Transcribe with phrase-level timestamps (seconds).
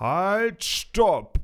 [0.00, 1.38] Halt, stopp!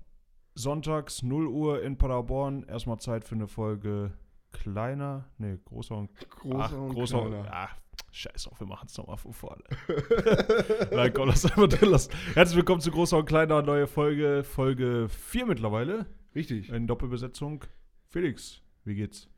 [0.54, 2.62] Sonntags 0 Uhr in Paderborn.
[2.62, 4.14] Erstmal Zeit für eine Folge
[4.50, 5.28] kleiner.
[5.36, 7.48] Nee, großer und Großer ach, und großer kleiner.
[7.50, 7.76] Ach,
[8.12, 9.62] scheiß auf, wir machen es nochmal von vorne.
[10.90, 12.10] Nein, komm, lass einfach drin lassen.
[12.32, 16.06] Herzlich willkommen zu Großer und Kleiner, neue Folge, Folge 4 mittlerweile.
[16.34, 16.70] Richtig.
[16.70, 17.62] In Doppelbesetzung.
[18.08, 19.28] Felix, wie geht's?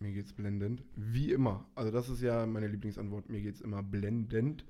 [0.00, 0.82] Mir geht's blendend.
[0.96, 1.68] Wie immer.
[1.76, 3.28] Also das ist ja meine Lieblingsantwort.
[3.28, 4.64] Mir geht's immer blendend.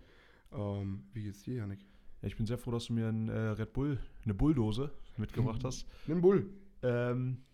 [0.53, 1.81] Ähm, wie geht's dir, Janik?
[2.23, 5.87] Ich bin sehr froh, dass du mir ein äh, Red Bull, eine Bulldose mitgebracht hast.
[6.07, 6.51] Nimm Bull.
[6.83, 7.45] Ähm,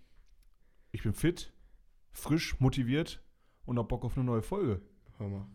[0.91, 1.53] ich bin fit,
[2.11, 3.23] frisch, motiviert
[3.65, 4.81] und hab Bock auf eine neue Folge.
[5.19, 5.47] Hör mal.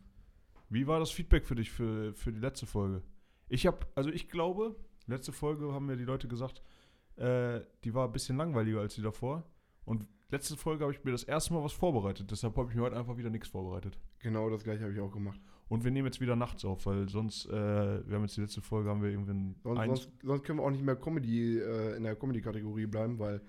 [0.70, 3.04] Wie war das Feedback für dich für, für die letzte Folge?
[3.50, 4.76] Ich habe, also ich glaube,
[5.08, 6.62] letzte Folge haben mir die Leute gesagt,
[7.18, 9.44] äh, die war ein bisschen langweiliger als die davor.
[9.84, 12.32] Und letzte Folge habe ich mir das erste Mal was vorbereitet.
[12.32, 14.00] Deshalb habe ich mir heute einfach wieder nichts vorbereitet.
[14.20, 15.42] Genau das gleiche habe ich auch gemacht.
[15.72, 17.52] Und wir nehmen jetzt wieder nachts auf, weil sonst, äh,
[18.06, 20.70] wir haben jetzt die letzte Folge, haben wir irgendwie Sonst, sonst, sonst können wir auch
[20.70, 23.40] nicht mehr Comedy äh, in der Comedy-Kategorie bleiben, weil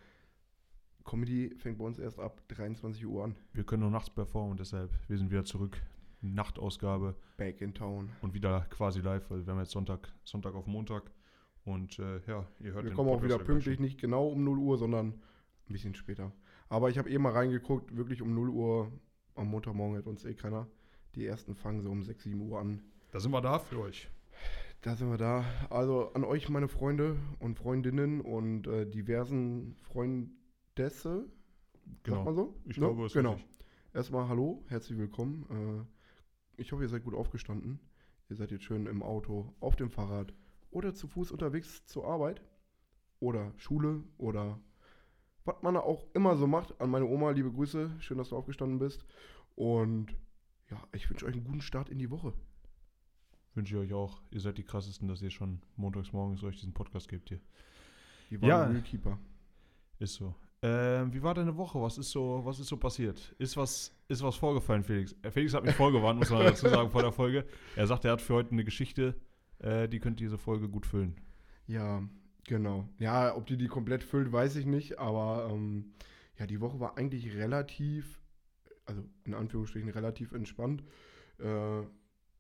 [1.05, 3.35] Comedy fängt bei uns erst ab 23 Uhr an.
[3.55, 5.83] wir können nur nachts performen und deshalb, wir sind wieder zurück.
[6.21, 7.17] Nachtausgabe.
[7.39, 8.11] Back in town.
[8.21, 11.11] und wieder quasi live, weil wir haben jetzt Sonntag, Sonntag auf Montag.
[11.65, 14.79] Und äh, ja, ihr hört Wir kommen auch wieder pünktlich, nicht genau um 0 Uhr,
[14.79, 16.31] sondern ein bisschen später.
[16.69, 18.93] Aber ich habe eh mal reingeguckt, wirklich um 0 Uhr
[19.35, 20.69] am Montagmorgen hat uns eh keiner.
[21.15, 22.83] Die ersten fangen so um 6, 7 Uhr an.
[23.11, 24.09] Da sind wir da für euch.
[24.81, 25.45] Da sind wir da.
[25.71, 31.27] Also an euch, meine Freunde und Freundinnen und äh, diversen Freundesse.
[32.07, 32.55] Sagt man so?
[32.65, 32.87] Ich Ne?
[32.87, 33.35] glaube, es ist Genau.
[33.35, 33.51] richtig.
[33.95, 35.87] Erstmal hallo, herzlich willkommen.
[36.57, 37.79] Äh, ich hoffe, ihr seid gut aufgestanden.
[38.31, 40.33] Ihr seid jetzt schön im Auto, auf dem Fahrrad
[40.71, 42.43] oder zu Fuß unterwegs zur Arbeit
[43.21, 44.59] oder Schule oder
[45.45, 46.81] was man auch immer so macht.
[46.81, 47.91] An meine Oma, liebe Grüße.
[47.99, 49.05] Schön, dass du aufgestanden bist.
[49.55, 50.17] Und
[50.73, 52.33] ja, ich wünsche euch einen guten Start in die Woche.
[53.55, 54.23] Wünsche ich euch auch.
[54.31, 57.41] Ihr seid die krassesten, dass ihr schon montags morgens euch diesen Podcast gebt hier.
[58.31, 58.65] Die waren Ja.
[58.65, 59.19] Realkeeper.
[59.99, 60.35] Ist so.
[60.63, 61.81] Ähm, wie war deine Woche?
[61.83, 63.35] Was ist so, was ist so passiert?
[63.39, 65.15] Ist was, ist was vorgefallen, Felix?
[65.23, 67.45] Äh, Felix hat mich vorgewarnt, muss man dazu sagen, vor der Folge.
[67.77, 69.15] Er sagt, er hat für heute eine Geschichte,
[69.59, 71.21] äh, die könnte diese Folge gut füllen.
[71.67, 72.03] Ja,
[72.47, 72.89] genau.
[72.99, 74.99] Ja, ob die die komplett füllt, weiß ich nicht.
[74.99, 75.93] Aber ähm,
[76.39, 78.22] ja, die Woche war eigentlich relativ,
[78.93, 80.83] also in Anführungsstrichen relativ entspannt.
[81.39, 81.83] Äh,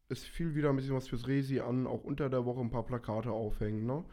[0.08, 2.84] es fiel wieder ein bisschen was fürs Resi an, auch unter der Woche ein paar
[2.84, 3.86] Plakate aufhängen.
[3.86, 4.04] Ne?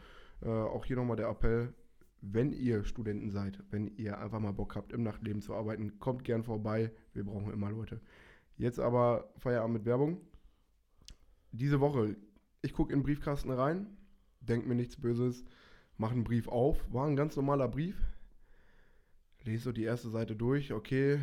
[0.42, 1.74] Äh, auch hier nochmal der Appell,
[2.22, 6.24] wenn ihr Studenten seid, wenn ihr einfach mal Bock habt, im Nachtleben zu arbeiten, kommt
[6.24, 6.90] gern vorbei.
[7.12, 8.00] Wir brauchen immer Leute.
[8.56, 10.20] Jetzt aber Feierabend mit Werbung.
[11.52, 12.16] Diese Woche,
[12.62, 13.96] ich gucke in den Briefkasten rein,
[14.40, 15.44] denke mir nichts Böses,
[15.96, 17.96] mache einen Brief auf, war ein ganz normaler Brief.
[19.44, 21.18] Lese so die erste Seite durch, okay,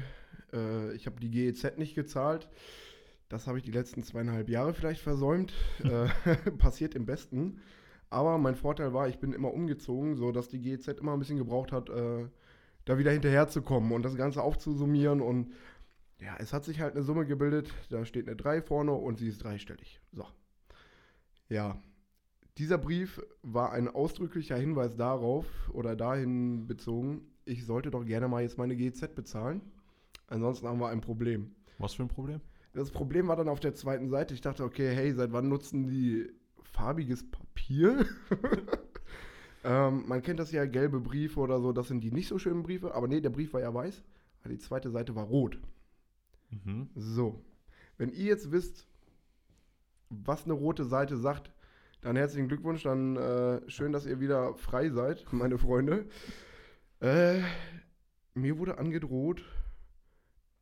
[0.53, 2.50] äh, ich habe die GEZ nicht gezahlt.
[3.30, 5.53] Das habe ich die letzten zweieinhalb Jahre vielleicht versäumt.
[5.84, 6.08] äh,
[6.58, 7.59] passiert im Besten.
[8.09, 11.72] Aber mein Vorteil war, ich bin immer umgezogen, sodass die GEZ immer ein bisschen gebraucht
[11.72, 12.28] hat, äh,
[12.86, 15.22] da wieder hinterherzukommen und das Ganze aufzusummieren.
[15.22, 15.52] Und
[16.19, 17.74] ja, es hat sich halt eine Summe gebildet.
[17.90, 20.00] Da steht eine 3 vorne und sie ist dreistellig.
[20.13, 20.25] So.
[21.50, 21.81] Ja,
[22.57, 28.41] dieser Brief war ein ausdrücklicher Hinweis darauf oder dahin bezogen, ich sollte doch gerne mal
[28.41, 29.62] jetzt meine GEZ bezahlen.
[30.27, 31.55] Ansonsten haben wir ein Problem.
[31.77, 32.41] Was für ein Problem?
[32.73, 34.33] Das Problem war dann auf der zweiten Seite.
[34.33, 36.29] Ich dachte, okay, hey, seit wann nutzen die
[36.61, 38.05] farbiges Papier?
[39.63, 42.63] ähm, man kennt das ja, gelbe Briefe oder so, das sind die nicht so schönen
[42.63, 42.93] Briefe.
[42.93, 44.03] Aber nee, der Brief war ja weiß,
[44.43, 45.59] weil die zweite Seite war rot.
[46.49, 46.89] Mhm.
[46.95, 47.44] So,
[47.97, 48.88] wenn ihr jetzt wisst,
[50.09, 51.51] was eine rote Seite sagt,
[52.01, 56.05] dann herzlichen Glückwunsch, dann äh, schön, dass ihr wieder frei seid, meine Freunde.
[56.99, 57.41] Äh,
[58.33, 59.44] mir wurde angedroht,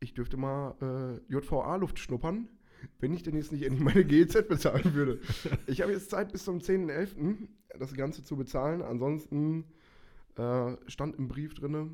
[0.05, 2.47] ich dürfte mal äh, JVA-Luft schnuppern,
[2.99, 5.19] wenn ich denn jetzt nicht endlich meine GEZ bezahlen würde.
[5.67, 7.47] Ich habe jetzt Zeit bis zum 10.11.
[7.79, 8.83] das Ganze zu bezahlen.
[8.83, 9.65] Ansonsten
[10.37, 11.89] äh, stand im Brief drinne,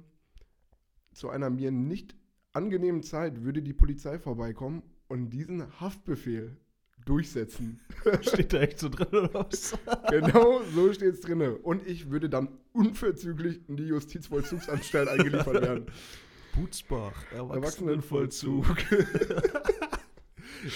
[1.13, 2.15] zu einer mir nicht
[2.51, 6.57] angenehmen Zeit würde die Polizei vorbeikommen und diesen Haftbefehl
[7.05, 7.79] durchsetzen.
[8.21, 9.77] Steht da echt so drin oder was?
[10.09, 11.55] genau so steht es drinne.
[11.55, 15.85] Und ich würde dann unverzüglich in die Justizvollzugsanstalt eingeliefert werden.
[16.55, 18.65] Butzbach, Erwachsenenvollzug.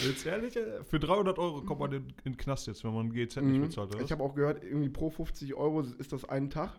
[0.04, 3.12] Jetzt ehrlich, äh, für 300 Euro kommt man in, in den Knast jetzt, wenn man
[3.12, 3.62] GZ nicht Mhm.
[3.63, 4.04] bezahlt, oder?
[4.04, 6.72] Ich habe auch gehört, irgendwie pro 50 Euro ist das einen Tag.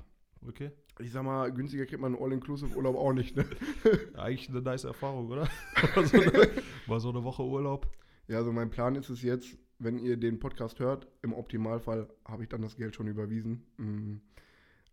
[0.47, 0.73] okay.
[0.99, 3.37] Ich sag mal, günstiger kriegt man einen All-Inclusive-Urlaub auch nicht.
[3.37, 3.45] Ne?
[4.15, 5.47] Eigentlich eine nice Erfahrung, oder?
[5.95, 6.49] mal, so eine,
[6.87, 7.87] mal so eine Woche Urlaub.
[8.29, 12.45] Ja, also mein Plan ist es jetzt, wenn ihr den Podcast hört, im Optimalfall habe
[12.45, 13.67] ich dann das Geld schon überwiesen.
[13.77, 14.15] Mm.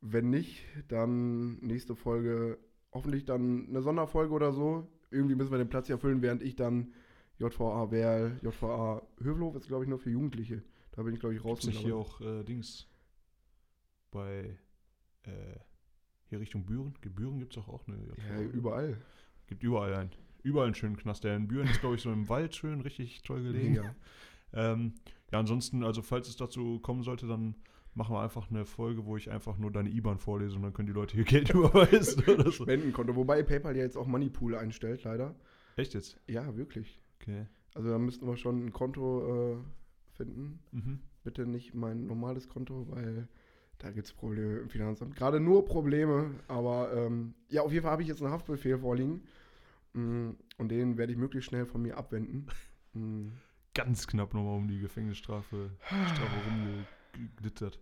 [0.02, 2.58] Wenn nicht, dann nächste Folge,
[2.94, 4.88] hoffentlich dann eine Sonderfolge oder so.
[5.12, 6.94] Irgendwie müssen wir den Platz ja füllen, während ich dann
[7.40, 10.64] JVA Werl, JVA Hövelhof ist, glaube ich, nur für Jugendliche.
[10.92, 11.60] Da bin ich, glaube ich, raus.
[11.60, 12.88] Gibt's nicht hier auch äh, Dings?
[14.14, 14.58] bei
[15.24, 15.60] äh,
[16.30, 16.94] hier Richtung Büren.
[17.02, 17.98] Büren gibt es auch, auch eine.
[18.30, 18.98] Ja, überall.
[19.48, 20.12] Gibt überall einen.
[20.44, 21.24] Überall einen schönen Knast.
[21.24, 23.74] Der in Büren ist, glaube ich, so im Wald schön, richtig toll gelegen.
[23.74, 23.96] Mega.
[24.54, 24.94] Ähm,
[25.32, 27.56] ja, ansonsten, also falls es dazu kommen sollte, dann
[27.96, 30.88] machen wir einfach eine Folge, wo ich einfach nur deine IBAN vorlese und dann können
[30.88, 32.64] die Leute hier Geld überweisen oder so.
[32.64, 33.16] Spendenkonto.
[33.16, 35.36] Wobei PayPal ja jetzt auch Moneypool einstellt, leider.
[35.76, 36.20] Echt jetzt?
[36.28, 37.02] Ja, wirklich.
[37.22, 37.46] Okay.
[37.74, 39.58] Also da müssten wir schon ein Konto äh,
[40.12, 40.60] finden.
[40.72, 41.00] Mhm.
[41.24, 43.28] Bitte nicht mein normales Konto, weil
[43.80, 45.16] da gibt es Probleme im Finanzamt.
[45.16, 49.24] Gerade nur Probleme, aber ähm, ja, auf jeden Fall habe ich jetzt einen Haftbefehl vorliegen.
[49.94, 52.48] Mm, Und den werde ich möglichst schnell von mir abwenden.
[52.96, 53.30] Mm,
[53.74, 56.86] Ganz knapp nochmal um die Gefängnisstrafe Strafe
[57.16, 57.80] rumgeglittert.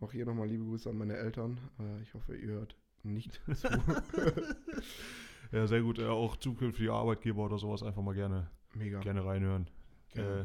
[0.00, 1.58] Auch hier nochmal liebe Grüße an meine Eltern.
[1.78, 3.68] Äh, ich hoffe, ihr hört nicht zu.
[5.52, 6.00] Ja, sehr gut.
[6.00, 8.98] Auch zukünftige Arbeitgeber oder sowas einfach mal gerne, Mega.
[9.00, 9.68] gerne reinhören.
[10.12, 10.40] Gerne.
[10.40, 10.44] Äh,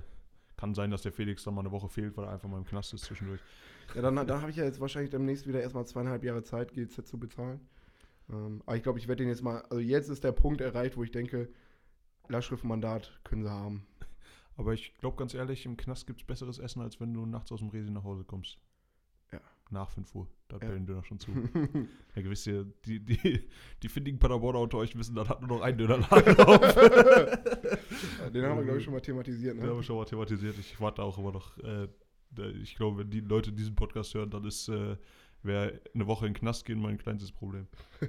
[0.56, 2.66] kann sein, dass der Felix dann mal eine Woche fehlt, weil er einfach mal im
[2.66, 3.42] Knast ist zwischendurch.
[3.96, 7.08] Ja, dann, dann habe ich ja jetzt wahrscheinlich demnächst wieder erstmal zweieinhalb Jahre Zeit, GZ
[7.08, 7.60] zu bezahlen.
[8.30, 10.96] Ähm, aber ich glaube, ich werde den jetzt mal, also jetzt ist der Punkt erreicht,
[10.96, 11.50] wo ich denke,
[12.28, 13.88] Lastschriftmandat können sie haben.
[14.59, 17.50] Aber ich glaube ganz ehrlich, im Knast gibt es besseres Essen, als wenn du nachts
[17.51, 18.59] aus dem Resi nach Hause kommst.
[19.31, 19.39] Ja.
[19.69, 20.27] Nach 5 Uhr.
[20.50, 20.67] Da Ja.
[20.67, 21.31] bellen Döner schon zu.
[22.15, 23.47] ja, gewiss ihr, die, die,
[23.81, 26.59] die findigen Paderborner unter euch wissen, dann hat nur noch ein Dönerladen auf.
[26.59, 29.56] den haben wir, glaube ich, schon mal thematisiert.
[29.56, 29.83] Den haben wir Ne?
[29.83, 30.57] schon mal thematisiert.
[30.59, 31.57] Ich warte auch immer noch.
[31.59, 31.88] Äh,
[32.31, 34.97] da- ich glaube, wenn die Leute diesen Podcast hören, dann ist, äh,
[35.41, 37.65] wer eine Woche in den Knast gehen, mein kleinstes Problem.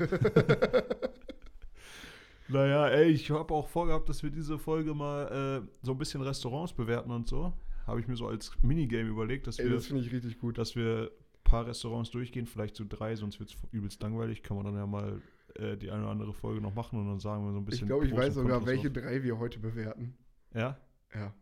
[2.50, 6.20] naja, ey, ich habe auch vorgehabt, dass wir diese Folge mal äh, so ein bisschen
[6.22, 7.52] Restaurants bewerten und so.
[7.86, 10.58] Habe ich mir so als Minigame überlegt, dass Ey, wir, das finde ich richtig gut.
[10.58, 14.42] dass wir ein paar Restaurants durchgehen, vielleicht so drei, sonst wird es übelst langweilig.
[14.42, 15.20] Kann man dann ja mal
[15.56, 17.84] äh, die eine oder andere Folge noch machen und dann sagen wir so ein bisschen.
[17.84, 18.94] Ich glaube, ich weiß sogar, welche auf.
[18.94, 20.16] drei wir heute bewerten.
[20.54, 20.78] Ja?
[21.14, 21.34] Ja.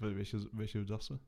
[0.00, 1.18] Wel- Welche, welche sagst du?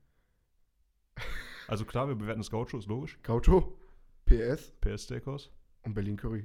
[1.69, 3.19] Also klar, wir bewerten das Gaucho, ist logisch.
[3.23, 3.77] Gaucho,
[4.25, 5.51] PS PS Steakhouse.
[5.83, 6.45] und Berlin Curry.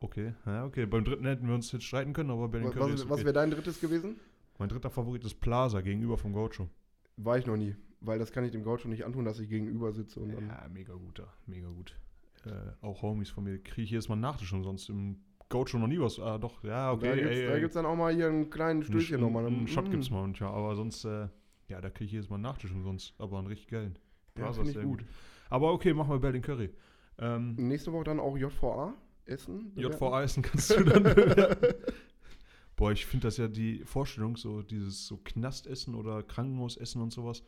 [0.00, 0.86] Okay, ja, okay.
[0.86, 3.24] Beim dritten hätten wir uns jetzt streiten können, aber Berlin Curry was, ist was okay.
[3.24, 4.16] wäre dein drittes gewesen?
[4.58, 6.68] Mein dritter Favorit ist Plaza gegenüber vom Gaucho.
[7.16, 9.92] War ich noch nie, weil das kann ich dem Gaucho nicht antun, dass ich gegenüber
[9.92, 10.46] sitze und dann.
[10.48, 11.96] Ja, mega guter, mega gut.
[12.44, 12.50] Äh,
[12.80, 15.16] auch Homies von mir kriege ich jedes Mal einen Nachtisch und sonst im
[15.48, 16.20] Gaucho noch nie was.
[16.20, 17.08] Ah, doch, ja, okay.
[17.46, 17.82] da gibt es ey.
[17.82, 19.46] dann auch mal hier einen kleinen Einen- nochmal.
[19.46, 19.90] Einen Shot Mm.
[19.90, 21.28] gibt's mal manchmal, aber sonst, äh,
[21.68, 23.98] ja, da kriege ich jedes Mal einen Nachtisch und sonst, aber einen richtig geilen.
[24.36, 25.04] Ja, Plaza ist sehr gut.
[25.50, 26.70] Aber okay, machen wir Berlin Curry.
[27.18, 28.94] Ähm, Nächste Woche dann auch JVA
[29.28, 29.72] essen.
[29.76, 31.74] JVA essen kannst du dann bewerten.
[32.76, 37.42] Boah, ich finde das ja die Vorstellung, so dieses so Knastessen oder Krankenhausessen und sowas.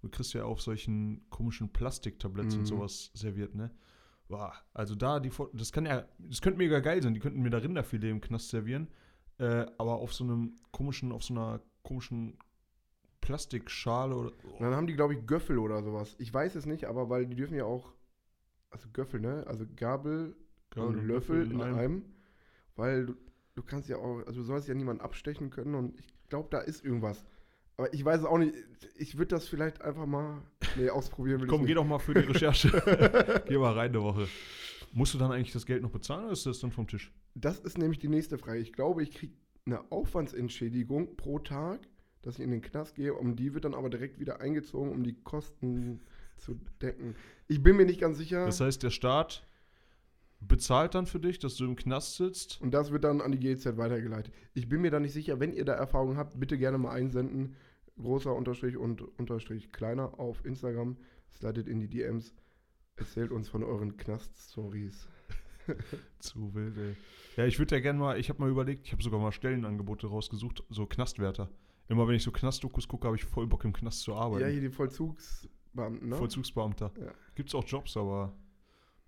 [0.00, 2.60] Du kriegst ja auf solchen komischen Plastiktabletts Mhm.
[2.60, 3.70] und sowas serviert, ne?
[4.28, 7.14] Boah, also da, die, Vor- das kann ja, das könnte mega geil sein.
[7.14, 8.88] Die könnten mir da Rinderfilet im Knast servieren.
[9.38, 12.38] Äh, aber auf so einem komischen, auf so einer komischen
[13.20, 14.30] Plastikschale oder.
[14.44, 16.14] Und dann haben die, glaube ich, Göffel oder sowas.
[16.18, 17.92] Ich weiß es nicht, aber weil die dürfen ja auch.
[18.70, 19.44] Also Göffel, ne?
[19.46, 20.36] Also Gabel
[20.82, 22.04] Und und Löffel in in einem.
[22.76, 23.14] Weil du,
[23.54, 24.18] du kannst ja auch.
[24.26, 27.24] Also du sollst ja niemanden abstechen können und ich glaube, da ist irgendwas.
[27.78, 28.54] Aber ich weiß es auch nicht.
[28.96, 30.42] Ich würde das vielleicht einfach mal.
[30.76, 31.76] Nee, ausprobieren will Komm, geh nicht.
[31.76, 33.42] doch mal für die Recherche.
[33.46, 34.28] geh mal rein eine Woche.
[34.92, 37.12] Musst du dann eigentlich das Geld noch bezahlen oder ist das dann vom Tisch?
[37.34, 38.60] Das ist nämlich die nächste Frage.
[38.60, 39.34] Ich glaube, ich kriege
[39.66, 41.80] eine Aufwandsentschädigung pro Tag,
[42.22, 43.12] dass ich in den Knast gehe.
[43.14, 46.00] Um die wird dann aber direkt wieder eingezogen, um die Kosten
[46.38, 47.14] zu decken.
[47.48, 48.46] Ich bin mir nicht ganz sicher.
[48.46, 49.46] Das heißt, der Staat
[50.40, 52.60] bezahlt dann für dich, dass du im Knast sitzt.
[52.60, 54.32] Und das wird dann an die GZ weitergeleitet.
[54.54, 55.40] Ich bin mir da nicht sicher.
[55.40, 57.56] Wenn ihr da Erfahrung habt, bitte gerne mal einsenden.
[57.98, 60.96] Großer Unterstrich und Unterstrich kleiner auf Instagram.
[61.34, 62.34] Slidet in die DMs.
[62.96, 65.08] Erzählt uns von euren Knast-Stories.
[66.20, 66.96] Zu wild, ey.
[67.36, 70.06] Ja, ich würde ja gerne mal, ich habe mal überlegt, ich habe sogar mal Stellenangebote
[70.06, 71.50] rausgesucht, so Knastwärter.
[71.88, 74.50] Immer wenn ich so Knastdokus gucke, habe ich voll Bock im Knast zu Ja, arbeiten.
[74.50, 76.16] hier die Vollzugsbeamten, ne?
[76.16, 76.92] Vollzugsbeamter.
[76.98, 77.12] Ja.
[77.34, 78.32] Gibt's auch Jobs, aber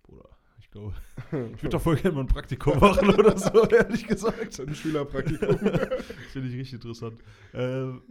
[0.03, 0.93] Bruder, ich glaube,
[1.27, 4.59] ich würde da voll gerne mal ein Praktikum machen oder so, ehrlich gesagt.
[4.59, 5.57] ein Schülerpraktikum.
[6.31, 7.19] Finde ich richtig interessant.
[7.53, 8.01] Ähm.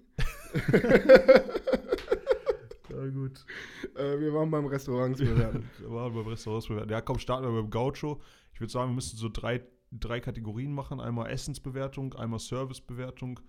[2.90, 3.44] ja, gut.
[3.96, 5.68] äh, wir waren beim Restaurants bewerten.
[5.78, 6.90] Wir waren beim Restaurants bewerten.
[6.90, 8.20] Ja, komm, starten wir beim Gaucho.
[8.54, 9.62] Ich würde sagen, wir müssen so drei,
[9.92, 11.00] drei Kategorien machen.
[11.00, 13.40] Einmal Essensbewertung, einmal Servicebewertung,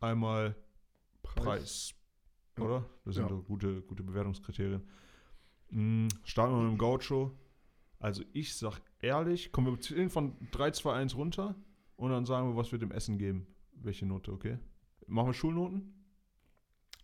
[0.00, 0.54] einmal
[1.22, 1.94] Preis.
[2.58, 2.64] Ja.
[2.64, 2.84] Oder?
[3.04, 3.28] Das sind Ja.
[3.30, 4.82] doch gute, gute Bewertungskriterien.
[5.70, 7.32] Mm, starten wir mit dem Gaucho.
[7.98, 11.54] Also ich sag ehrlich, kommen wir zählen von 3, 2, 1 runter
[11.96, 13.46] und dann sagen wir, was wir dem Essen geben.
[13.72, 14.58] Welche Note, okay?
[15.06, 15.94] Machen wir Schulnoten?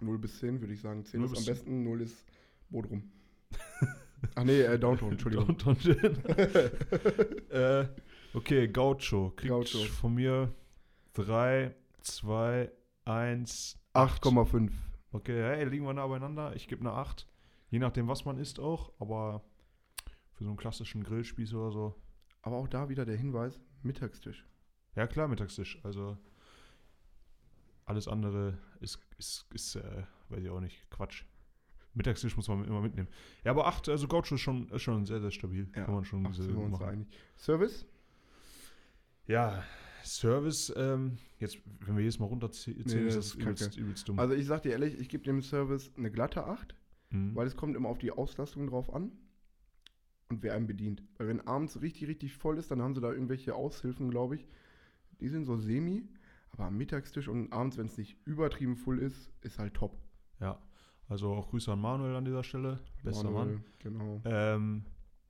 [0.00, 1.04] 0 bis 10 würde ich sagen.
[1.04, 2.25] 10 0 ist am besten, 0 ist
[2.68, 3.11] Bodrum.
[4.34, 5.46] Ach nee, äh, Downtown, Entschuldigung.
[5.58, 5.76] Downtown
[7.50, 7.87] äh,
[8.34, 9.32] okay, Gaucho.
[9.37, 9.78] Kriegt Gaucho.
[9.78, 10.52] von mir
[11.14, 12.70] 3, 2,
[13.04, 14.70] 1, 8,5.
[15.12, 16.54] Okay, hey, liegen wir nah beieinander.
[16.56, 17.26] Ich gebe eine 8.
[17.70, 18.92] Je nachdem, was man isst auch.
[18.99, 19.42] Aber
[20.42, 21.94] Für so einen klassischen Grillspieß oder so.
[22.42, 24.44] Aber auch da wieder der Hinweis, Mittagstisch.
[24.96, 25.78] Ja, klar, Mittagstisch.
[25.84, 26.18] Also
[27.84, 31.22] alles andere ist, ist, ist äh, weiß ich auch nicht, Quatsch.
[31.94, 33.06] Mittagstisch muss man immer mitnehmen.
[33.44, 35.68] Ja, aber 8, also Gaucho ist schon, ist schon sehr, sehr stabil.
[35.76, 37.06] Ja, Kann man schon Ach, so sind wir uns einig.
[37.37, 37.87] Service?
[39.26, 39.62] Ja,
[40.02, 44.18] Service, ähm, jetzt, wenn wir jedes Mal runterziehen, Nee, ist das übelst, übelst dumm.
[44.18, 46.75] Also ich sag dir ehrlich, ich gebe dem Service eine glatte 8,
[47.11, 47.37] Mhm.
[47.37, 49.12] weil es kommt immer auf die Auslastung drauf an
[50.32, 51.02] und wer einen bedient.
[51.18, 54.46] Weil wenn abends richtig, richtig voll ist, dann haben sie da irgendwelche Aushilfen, glaube ich.
[55.20, 56.08] Die sind so semi,
[56.50, 59.96] aber am Mittagstisch und abends, wenn es nicht übertrieben voll ist, ist halt top.
[60.40, 60.58] ja,
[61.08, 62.80] also auch Grüße an Manuel an dieser Stelle.
[63.02, 63.64] Bester Manuel, Mann.
[63.80, 64.20] Genau.
[64.24, 64.84] Ähm,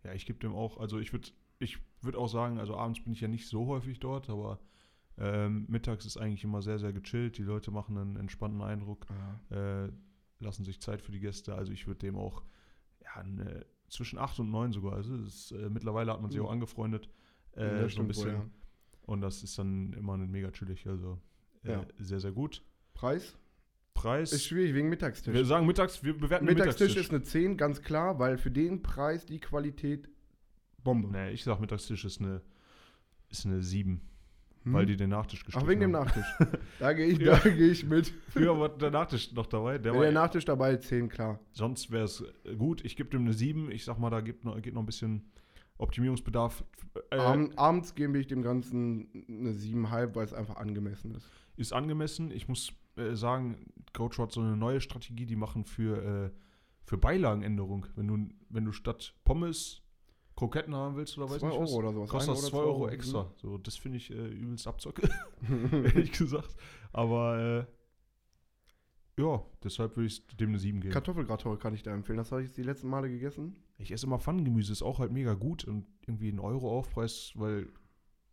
[0.05, 1.29] ja, ich gebe dem auch, also ich würde
[1.59, 4.59] ich würd auch sagen, also abends bin ich ja nicht so häufig dort, aber
[5.19, 7.39] ähm, mittags ist eigentlich immer sehr, sehr gechillt.
[7.39, 9.07] Die Leute machen einen entspannten Eindruck,
[9.51, 9.85] Ja.
[9.85, 9.93] äh,
[10.41, 11.55] lassen sich Zeit für die Gäste.
[11.55, 12.43] Also ich würde dem auch
[13.05, 14.95] ja, eine, zwischen 8 und 9 sogar.
[14.95, 16.47] Also ist, äh, mittlerweile hat man sich Mhm.
[16.47, 17.09] auch angefreundet.
[17.53, 18.31] Äh, so ein stimmt wohl, bisschen.
[18.33, 18.51] ja.
[19.03, 20.87] Und das ist dann immer mega chillig.
[20.87, 21.21] Also
[21.65, 21.87] äh, Ja.
[21.99, 22.63] sehr, sehr gut.
[22.95, 23.37] Preis?
[23.95, 24.33] Preis.
[24.33, 25.35] Ist schwierig wegen Mittagstisch.
[25.35, 27.05] wir sagen mittags, wir bewerten Mittagstisch Mittagstisch.
[27.07, 30.09] ist eine 10, ganz klar, weil für den Preis die Qualität
[30.83, 31.09] Bombe.
[31.09, 32.41] Nee, ich sag Mittagstisch ist eine,
[33.29, 34.01] ist eine 7,
[34.65, 34.73] Hm?
[34.75, 35.91] weil die den Nachtisch gestrichen Ach, wegen dem.
[35.91, 36.25] Nachtisch.
[36.79, 37.37] da gehe ich, Ja.
[37.37, 38.13] da geh ich mit.
[38.29, 39.79] Früher war der Nachtisch noch dabei.
[39.79, 41.41] Der Wenn war, der Nachtisch dabei, 10, klar.
[41.53, 42.25] sonst wäre es
[42.59, 42.85] gut.
[42.85, 43.71] Ich gebe dem eine 7.
[43.71, 45.25] Ich sag mal, da gibt noch, geht noch ein bisschen
[45.79, 46.65] Optimierungsbedarf.
[47.11, 51.29] Äh, Abend, abends gebe ich dem Ganzen eine 7,5, weil es einfach angemessen ist.
[51.57, 52.31] ist angemessen.
[52.31, 53.57] Ich muss äh, sagen,
[53.93, 56.31] Coach hat so eine neue Strategie, die machen für, äh,
[56.85, 57.87] für Beilagenänderung.
[57.97, 59.82] Wenn du, wenn du statt Pommes
[60.37, 62.11] Kroketten haben willst oder weiß 2 nicht was, Euro oder sowas.
[62.11, 63.33] kostet Ein das oder 2 zwei Euro Euro, extra.
[63.37, 65.09] So, das finde ich äh, übelst Abzocke,
[65.73, 66.57] ehrlich gesagt.
[66.93, 67.67] Aber
[69.19, 70.93] äh, ja, deshalb würde ich dem eine 7 geben.
[70.93, 72.17] Kartoffelgratin kann ich da empfehlen.
[72.17, 73.57] Das habe ich die letzten Male gegessen.
[73.79, 77.69] Ich esse immer Pfannengemüse, ist auch halt mega gut und irgendwie ein Euro Aufpreis, weil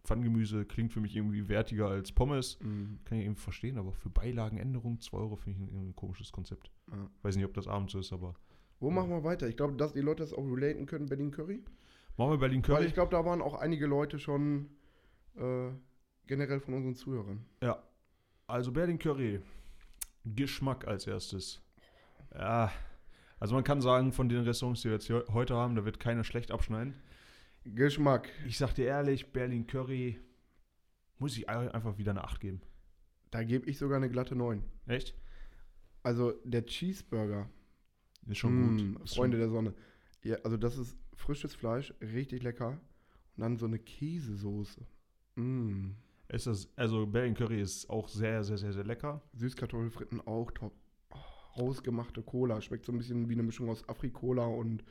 [0.03, 2.58] Pfannengemüse klingt für mich irgendwie wertiger als Pommes.
[2.60, 6.72] Kann ich irgendwie verstehen, aber für Beilagenänderung 2 Euro finde ich ein, ein komisches Konzept.
[6.91, 7.10] Ja.
[7.24, 8.36] Weiß nicht, ob das abends so ist, aber.
[8.79, 9.50] Wo machen wir weiter?
[9.50, 11.62] Ich glaube, dass die Leute das auch relaten können, Berlin Curry.
[12.19, 12.85] Machen wir Berlin Weil Curry?
[12.88, 14.69] ich glaube, da waren auch einige Leute schon
[15.38, 15.69] äh,
[16.27, 17.45] generell von unseren Zuhörern.
[17.63, 17.81] ja.
[18.45, 19.41] Also Berlin Curry.
[20.25, 21.61] Geschmack als erstes.
[22.33, 22.71] Ja.
[23.39, 26.23] Also man kann sagen, von den Restaurants, die wir jetzt heute haben, da wird keiner
[26.23, 26.95] schlecht abschneiden.
[27.63, 28.27] Geschmack.
[28.47, 30.19] Ich sag dir ehrlich, Berlin Curry
[31.19, 32.61] muss ich ein- einfach wieder eine 8 geben.
[33.31, 34.63] Da gebe ich sogar eine glatte 9.
[34.88, 35.15] Echt?
[36.01, 37.47] Also der Cheeseburger.
[38.27, 39.03] Ist schon Mm, gut.
[39.05, 39.73] Ist Freunde schon, der Sonne.
[40.23, 42.79] Ja, also das ist frisches Fleisch, richtig lecker.
[43.35, 44.81] Und dann so eine Käsesoße.
[45.35, 45.91] Mm.
[46.29, 49.21] ist das, also Berlin Curry ist auch sehr, sehr, sehr, sehr lecker.
[49.33, 50.73] Süßkartoffelfritten auch top.
[51.11, 51.17] Oh,
[51.57, 52.61] hausgemachte Cola.
[52.61, 54.83] Schmeckt so ein bisschen wie eine Mischung aus Afrikola und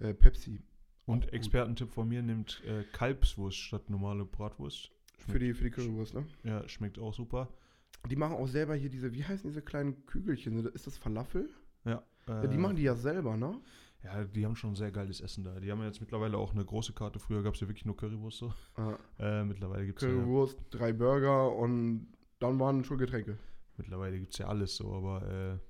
[0.00, 0.60] äh, Pepsi.
[1.04, 1.32] Und Auch gut.
[1.34, 4.90] Expertentipp von mir nimmt äh, Kalbswurst statt normale Bratwurst.
[5.28, 6.26] Für die, für die Currywurst, ne?
[6.42, 7.48] Ja, schmeckt auch super.
[8.10, 10.66] Die machen auch selber hier diese, wie heißen diese kleinen Kügelchen?
[10.66, 11.48] Ist das Falafel?
[11.84, 13.60] Ja, Ja, die machen die ja selber, ne?
[14.04, 15.60] Ja, die haben schon sehr geiles Essen da.
[15.60, 17.20] Die haben ja jetzt mittlerweile auch eine große Karte.
[17.20, 18.52] Früher gab es ja wirklich nur Currywurst so.
[19.18, 22.08] Äh, mittlerweile gibt es ja, Currywurst, drei Burger und
[22.40, 23.38] dann waren schon Getränke.
[23.76, 25.60] mittlerweile gibt's ja alles so, aber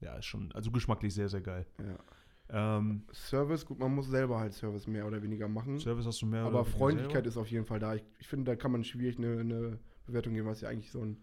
[0.00, 1.66] äh, ja, ist schon, also geschmacklich sehr, sehr geil.
[1.78, 1.98] Ja.
[2.50, 5.78] Ähm, Service, gut, man muss selber halt Service mehr oder weniger machen.
[5.78, 7.28] Service hast du mehr aber Freundlichkeit selber.
[7.28, 7.94] ist auf jeden Fall da.
[7.94, 11.02] Ich, ich finde, da kann man schwierig eine, eine Bewertung geben, was ja eigentlich so
[11.02, 11.22] ein.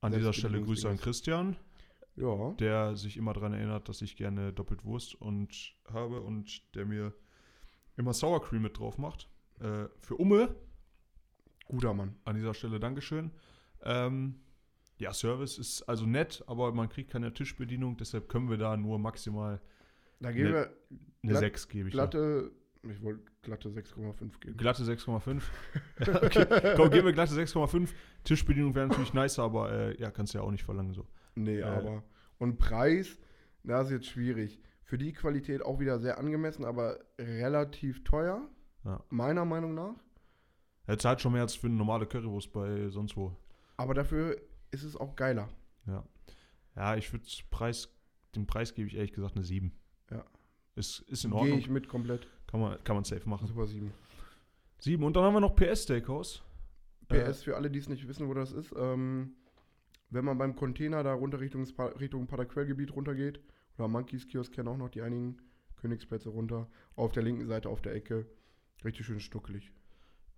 [0.00, 1.02] An dieser Stelle Grüße an ist.
[1.02, 1.56] Christian,
[2.16, 2.52] Ja.
[2.60, 7.12] der sich immer daran erinnert, dass ich gerne doppelt Wurst und habe und der mir
[7.96, 9.28] immer Sour Cream mit drauf macht.
[9.60, 10.54] Äh, für Umme
[11.66, 12.14] Guter Mann.
[12.24, 13.30] an dieser Stelle Dankeschön.
[13.82, 14.36] Ähm,
[14.98, 18.98] ja, Service ist also nett, aber man kriegt keine Tischbedienung, deshalb können wir da nur
[18.98, 19.60] maximal
[20.20, 20.66] Da geben Ne- wir
[21.22, 21.94] eine Glatt- 6 gebe ich.
[21.94, 22.06] da.
[22.06, 22.52] glatte.
[22.88, 24.56] Ich wollte glatte 6,5 geben.
[24.58, 25.42] Glatte 6,5.
[26.00, 27.88] okay, komm, geben wir glatte 6,5.
[28.24, 31.06] Tischbedienung wäre natürlich nicer, aber äh, ja, kannst du ja auch nicht verlangen so.
[31.34, 31.62] Nee, Äh.
[31.64, 32.02] aber.
[32.38, 33.18] Und Preis,
[33.62, 34.60] da ist jetzt schwierig.
[34.82, 38.48] Für die Qualität auch wieder sehr angemessen, aber relativ teuer.
[38.84, 39.02] Ja.
[39.08, 39.94] Meiner Meinung nach.
[40.86, 43.34] Er zahlt schon mehr als für eine normale Currywurst bei sonst wo.
[43.78, 44.36] Aber dafür
[44.70, 45.48] ist es auch geiler.
[45.86, 46.04] Ja.
[46.76, 47.88] Ja, ich würde Preis,
[48.34, 49.72] den Preis gebe ich ehrlich gesagt eine 7.
[50.10, 50.24] Ja.
[50.74, 51.58] Ist, ist in Gehe Ordnung.
[51.58, 52.26] ich mit komplett.
[52.46, 53.46] Kann man, kann man safe machen.
[53.46, 53.90] Super 7.
[54.80, 55.02] 7.
[55.02, 56.42] Und dann haben wir noch PS Steakhouse.
[57.08, 59.34] PS, für alle, die es nicht wissen, wo das ist, ähm,
[60.14, 61.64] wenn man beim Container da runter Richtung,
[62.00, 63.40] Richtung Paderquellgebiet runtergeht,
[63.76, 65.36] oder Monkeys Kiosk kennen auch noch die einigen
[65.76, 68.26] Königsplätze runter, auf der linken Seite auf der Ecke,
[68.84, 69.72] richtig schön stuckelig.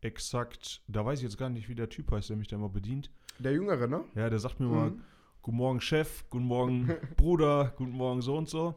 [0.00, 0.83] Exakt.
[0.88, 3.11] Da weiß ich jetzt gar nicht, wie der Typ heißt, der mich da immer bedient.
[3.38, 4.04] Der Jüngere, ne?
[4.14, 5.02] Ja, der sagt mir mal, Mhm.
[5.42, 6.28] Guten Morgen, Chef.
[6.28, 7.73] Guten Morgen, Bruder.
[7.76, 8.75] Guten Morgen, so und so.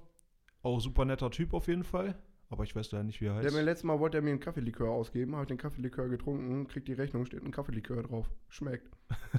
[0.62, 2.16] Auch super netter Typ auf jeden Fall.
[2.50, 3.56] Aber ich weiß leider nicht, wie er Der heißt.
[3.56, 6.88] mir letztes Mal wollte er mir einen Kaffeelikör ausgeben, habe ich den Kaffeelikör getrunken, kriegt
[6.88, 8.30] die Rechnung, steht ein Kaffeelikör drauf.
[8.48, 8.90] Schmeckt.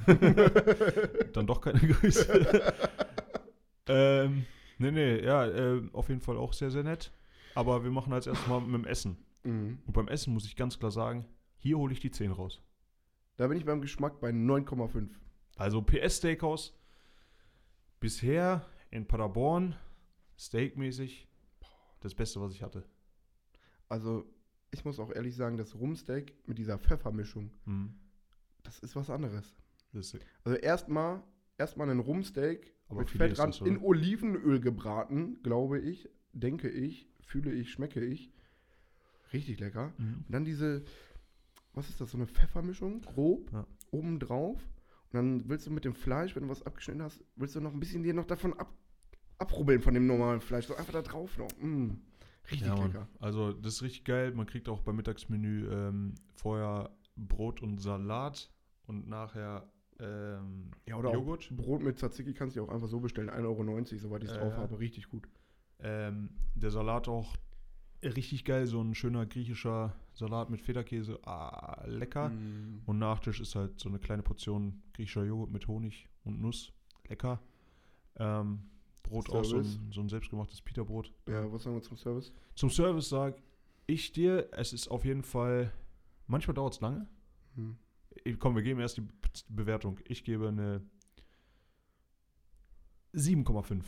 [1.33, 2.73] Dann doch keine Grüße.
[3.88, 4.47] ähm,
[4.79, 7.12] nee, nee, ja, äh, auf jeden Fall auch sehr, sehr nett.
[7.55, 9.17] Aber wir machen als erstes mal mit dem Essen.
[9.43, 9.79] Mhm.
[9.85, 11.26] Und beim Essen muss ich ganz klar sagen,
[11.57, 12.62] hier hole ich die 10 raus.
[13.37, 15.09] Da bin ich beim Geschmack bei 9,5.
[15.57, 16.79] Also PS Steakhouse,
[17.99, 19.75] bisher in Paderborn,
[20.37, 21.26] steakmäßig,
[22.00, 22.85] das Beste, was ich hatte.
[23.90, 24.25] Also,
[24.70, 27.94] ich muss auch ehrlich sagen, das Rumsteak mit dieser Pfeffermischung, Mhm.
[28.62, 29.54] das ist was anderes.
[29.92, 31.23] Ist, Also erstmal
[31.59, 37.73] erstmal ein Rumsteak Aber mit Fettrand in Olivenöl gebraten, glaube ich, denke ich, fühle ich,
[37.73, 38.32] schmecke ich.
[39.32, 39.92] Richtig lecker.
[39.99, 40.25] mhm.
[40.26, 40.85] Und dann diese,
[41.75, 43.66] was ist das, so eine Pfeffermischung, grob, Ja.
[43.90, 44.59] obendrauf.
[45.12, 47.73] Und dann willst du mit dem Fleisch, wenn du was abgeschnitten hast, willst du noch
[47.75, 48.73] ein bisschen dir noch davon ab,
[49.38, 50.66] abrubbeln von dem normalen Fleisch.
[50.66, 51.50] So einfach da drauf noch.
[51.61, 51.94] Mm,
[52.50, 53.09] richtig Ja, lecker.
[53.18, 54.32] Also das ist richtig geil.
[54.32, 58.50] Man kriegt auch beim Mittagsmenü ähm, vorher Brot und Salat
[58.87, 61.49] und nachher ähm, Ja, oder Joghurt.
[61.52, 63.30] auch Brot mit Tzatziki kannst du auch einfach so bestellen.
[63.30, 64.78] 1,90 Euro, soweit ich es Äh, drauf habe.
[64.78, 65.28] Richtig gut.
[65.80, 67.37] Ähm, der Salat auch
[68.02, 68.66] richtig geil.
[68.66, 71.18] So ein schöner griechischer Salat mit Federkäse.
[71.26, 72.30] Ah, lecker.
[72.30, 72.82] Mm.
[72.87, 76.73] Und Nachtisch ist halt so eine kleine Portion griechischer Joghurt mit Honig und Nuss.
[77.09, 77.40] Lecker.
[78.16, 78.61] Ähm,
[79.02, 79.76] Brot auch so Service?
[79.78, 81.12] ein, so ein selbstgemachtes Pita-Brot.
[81.28, 82.33] Ja, was sagen wir zum Service?
[82.54, 83.42] Zum Service sag
[83.87, 85.73] ich dir, es ist auf jeden Fall,
[86.26, 87.09] manchmal dauert es lange.
[87.57, 87.76] Hm.
[88.25, 89.12] Ich- Komm, wir geben erst die Be-
[89.49, 89.99] Bewertung.
[90.07, 90.83] Ich gebe eine
[93.12, 93.85] 7,5.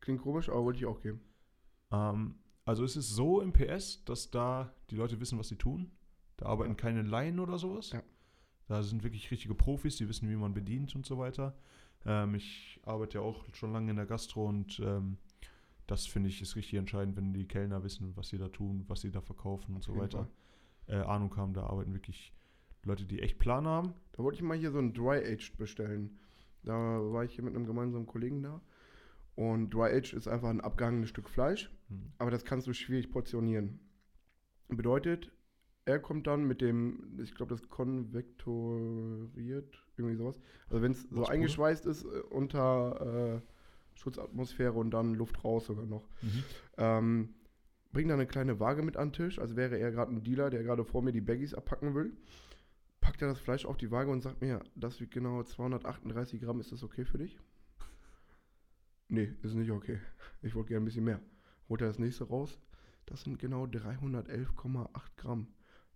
[0.00, 1.20] Klingt komisch, aber wollte ich auch geben.
[1.90, 5.90] Ähm, also es ist so im PS, dass da die Leute wissen, was sie tun.
[6.36, 6.76] Da arbeiten Ja.
[6.76, 7.90] keine Laien oder sowas.
[7.92, 8.02] Ja.
[8.66, 11.58] Da sind wirklich richtige Profis, die wissen, wie man bedient und so weiter.
[12.06, 15.18] Ähm, ich arbeite ja auch schon lange in der Gastro und ähm,
[15.86, 19.00] das finde ich ist richtig entscheidend, wenn die Kellner wissen, was sie da tun, was
[19.00, 20.28] sie da verkaufen und so weiter.
[20.86, 22.32] Äh, Ahnung haben, da arbeiten wirklich
[22.84, 23.92] Leute, die echt Plan haben.
[24.12, 26.18] Da wollte ich mal hier so ein Dry Aged bestellen.
[26.62, 28.60] Da war ich hier mit einem gemeinsamen Kollegen da.
[29.34, 32.12] Und Dry Aged ist einfach ein abgehangenes Stück Fleisch, Hm.
[32.18, 33.80] aber das kannst du schwierig portionieren.
[34.68, 35.32] Bedeutet,
[35.90, 40.38] er kommt dann mit dem, ich glaube, das konvektoriert, irgendwie sowas.
[40.68, 43.40] Also wenn es so eingeschweißt ist äh, unter äh,
[43.98, 46.08] Schutzatmosphäre und dann Luft raus sogar noch.
[46.22, 46.44] Mhm.
[46.78, 47.34] Ähm,
[47.92, 50.50] bringt dann eine kleine Waage mit an den Tisch, als wäre er gerade ein Dealer,
[50.50, 52.12] der gerade vor mir die Baggies abpacken will.
[53.00, 56.60] Packt er das Fleisch auf die Waage und sagt mir, das wiegt genau 238 Gramm,
[56.60, 57.38] ist das okay für dich?
[59.08, 59.98] Nee, ist nicht okay.
[60.42, 61.20] Ich wollte gerne ein bisschen mehr.
[61.68, 62.60] Holt er das nächste raus,
[63.06, 65.48] das sind genau 311,8 Gramm.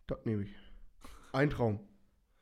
[0.06, 0.54] Das nehme ich.
[1.32, 1.80] Ein Traum.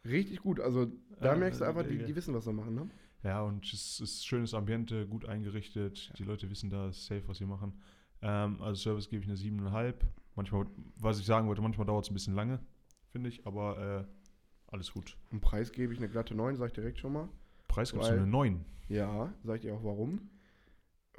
[0.04, 0.86] Richtig gut, also
[1.20, 2.90] da Ja, merkst du einfach, äh, die, äh, die wissen, was sie machen, ne?
[3.22, 6.12] Ja, und es ist schönes Ambiente, gut eingerichtet.
[6.18, 7.80] Die Leute wissen da, safe, was sie machen.
[8.20, 9.94] Ähm, also Service gebe ich eine 7,5.
[10.34, 12.58] Manchmal, was ich sagen wollte, manchmal dauert es ein bisschen lange,
[13.12, 15.16] finde ich, aber äh, alles gut.
[15.30, 17.28] Und Preis gebe ich eine glatte 9, sag ich direkt schon mal.
[17.68, 18.64] Preis gibt es Weil- eine 9.
[18.88, 20.30] Ja, sag ich dir auch warum.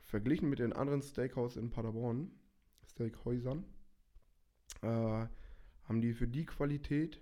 [0.02, 2.32] Verglichen mit den anderen Steakhouse in Paderborn,
[2.86, 3.64] Steakhäusern,
[4.82, 5.26] äh,
[5.86, 7.22] haben die für die Qualität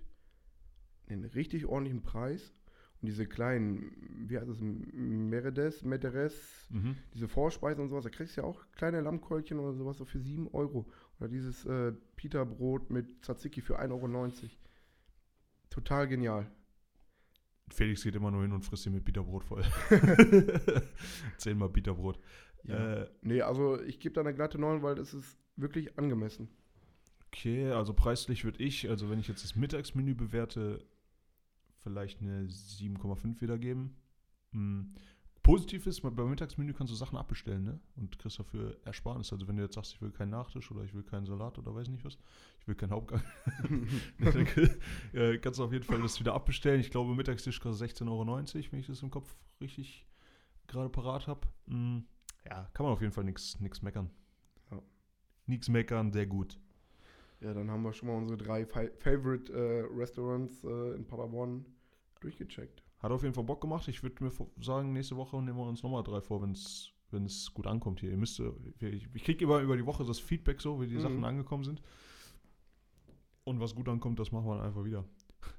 [1.08, 2.54] einen richtig ordentlichen Preis.
[3.00, 3.90] Und diese kleinen,
[4.28, 6.96] wie heißt es, Meredes, Meteres, Mhm.
[7.12, 10.20] diese Vorspeisen und sowas, da kriegst du ja auch kleine Lammkeulchen oder sowas so für
[10.20, 10.86] 7 Euro.
[11.18, 14.32] Oder dieses äh, Pita-Brot mit Tzatziki für 1,90 Euro.
[15.70, 16.50] Total genial.
[17.70, 19.64] Felix geht immer nur hin und frisst ihn mit Bitterbrot voll.
[21.38, 22.18] Zehnmal Bitterbrot.
[22.68, 26.48] Äh, Nee, also ich gebe da eine glatte 9, weil es ist wirklich angemessen.
[27.32, 30.84] Okay, also preislich würde ich, also wenn ich jetzt das Mittagsmenü bewerte,
[31.82, 33.96] vielleicht eine 7,5 wiedergeben.
[34.52, 34.94] Hm.
[35.42, 37.80] Positiv ist, beim Mittagsmenü kannst du Sachen abbestellen, ne?
[37.96, 39.32] Und kriegst dafür Ersparnis.
[39.32, 41.74] Also wenn du jetzt sagst, ich will keinen Nachtisch oder ich will keinen Salat oder
[41.74, 42.16] weiß nicht was,
[42.60, 43.22] ich will keinen Hauptgang,
[44.20, 44.46] dann
[45.14, 46.80] äh, kannst du auf jeden Fall das wieder abbestellen.
[46.80, 48.26] Ich glaube, Mittagstisch kostet 16,90 Euro,
[48.70, 50.06] wenn ich das im Kopf richtig
[50.68, 51.48] gerade parat habe.
[52.48, 54.10] Ja, kann man auf jeden Fall nichts meckern.
[54.70, 54.80] Ja.
[55.46, 56.56] Nichts meckern, sehr gut.
[57.42, 61.64] Ja, dann haben wir schon mal unsere drei Fa Favorite äh, Restaurants äh, in Paderborn
[62.20, 62.82] durchgecheckt.
[63.00, 63.88] Hat auf jeden Fall Bock gemacht.
[63.88, 67.66] Ich würde mir sagen, nächste Woche nehmen wir uns nochmal drei vor, wenn es gut
[67.66, 68.10] ankommt hier.
[68.10, 70.94] Ihr müsst, äh, ich, ich kriege immer über die Woche das Feedback so, wie die
[70.94, 71.00] Mhm.
[71.00, 71.82] Sachen angekommen sind.
[73.44, 75.04] Und was gut ankommt, das machen wir dann einfach wieder.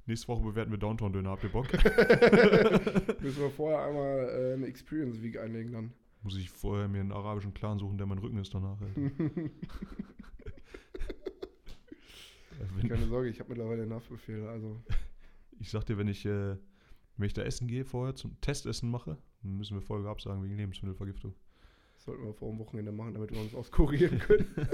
[0.05, 1.31] Nächste Woche bewerten wir Downtown-Döner.
[1.31, 1.67] Habt ihr Bock?
[3.21, 5.93] Müssen wir vorher einmal äh, eine Experience Week einlegen dann.
[6.21, 8.77] Muss ich vorher mir einen arabischen Clan suchen, der mein Rücken ist danach.
[12.59, 14.47] Äh, wenn, Keine Sorge, ich habe mittlerweile einen Haftbefehl.
[14.47, 14.81] Also
[15.59, 16.55] ich sag dir, wenn ich, äh,
[17.17, 20.57] wenn ich da essen gehe vorher zum Testessen mache, dann müssen wir Folge absagen wegen
[20.57, 21.33] Lebensmittelvergiftung.
[21.95, 24.47] das sollten wir vor dem Wochenende machen, damit wir uns auskurieren können.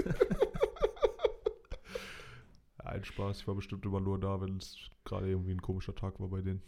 [2.84, 3.40] Nein, Spaß.
[3.40, 6.40] Ich war bestimmt immer nur da, wenn es gerade irgendwie ein komischer Tag war bei
[6.40, 6.62] denen.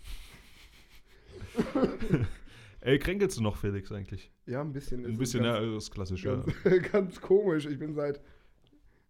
[2.81, 4.31] Ey, kränkelst du noch, Felix, eigentlich?
[4.47, 5.05] Ja, ein bisschen.
[5.05, 6.37] Ein ist bisschen, ja, das ist klassisch, ja.
[6.37, 7.67] ganz, ganz komisch.
[7.67, 8.21] Ich bin seit,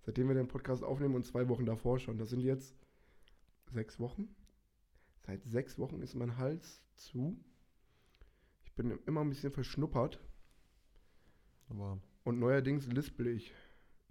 [0.03, 2.77] seitdem wir den Podcast aufnehmen und zwei Wochen davor schon, das sind jetzt
[3.71, 4.35] sechs Wochen.
[5.27, 7.43] Seit sechs Wochen ist mein Hals zu.
[8.65, 10.21] Ich bin immer ein bisschen verschnuppert
[11.69, 13.53] Aber und neuerdings lispel ich.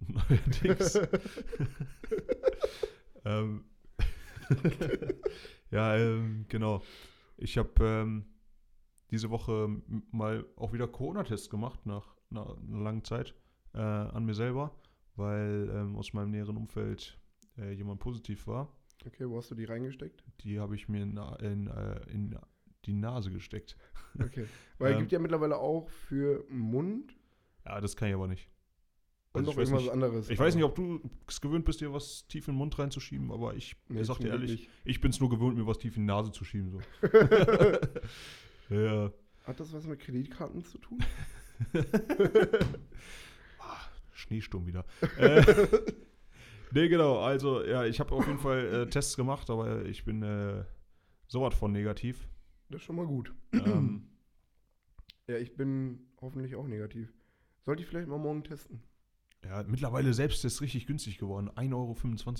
[0.00, 0.94] neuerdings.
[3.24, 3.64] ähm,
[5.70, 6.82] ja, ähm, genau.
[7.36, 8.24] Ich habe ähm,
[9.10, 13.34] diese Woche mal auch wieder Corona-Tests gemacht nach, nach einer langen Zeit
[13.74, 14.74] äh, an mir selber,
[15.16, 17.18] weil ähm, aus meinem näheren Umfeld
[17.58, 18.72] äh, jemand positiv war.
[19.06, 20.22] Okay, wo hast du die reingesteckt?
[20.42, 22.38] Die habe ich mir in, in, äh, in
[22.84, 23.76] die Nase gesteckt.
[24.18, 24.46] Okay.
[24.78, 25.00] Weil es Ähm.
[25.00, 27.14] gibt ja mittlerweile auch für Mund
[27.64, 28.48] Ja, das kann ich aber nicht.
[29.32, 30.30] und Also noch ich weiß irgendwas nicht, anderes.
[30.30, 33.30] ich weiß nicht, ob du es gewöhnt bist, dir was tief in den Mund reinzuschieben,
[33.32, 36.02] aber ich, ich sag dir ehrlich, ich bin es nur gewöhnt, mir was tief in
[36.02, 36.70] die Nase zu schieben.
[36.70, 36.80] So.
[38.74, 39.12] ja.
[39.44, 40.98] Hat das was mit Kreditkarten zu tun?
[44.22, 44.84] Schneesturm wieder.
[45.18, 45.44] äh,
[46.72, 47.20] nee, genau.
[47.20, 50.64] Also, ja, ich habe auf jeden Fall äh, Tests gemacht, aber ich bin äh,
[51.28, 52.28] sowas von negativ.
[52.70, 53.34] Das ist schon mal gut.
[53.52, 54.08] ähm,
[55.28, 57.12] Ja, ich bin hoffentlich auch negativ.
[57.64, 58.82] Sollte ich vielleicht mal morgen testen?
[59.44, 61.50] Ja, mittlerweile selbst ist richtig günstig geworden.
[61.50, 61.96] 1,25 Euro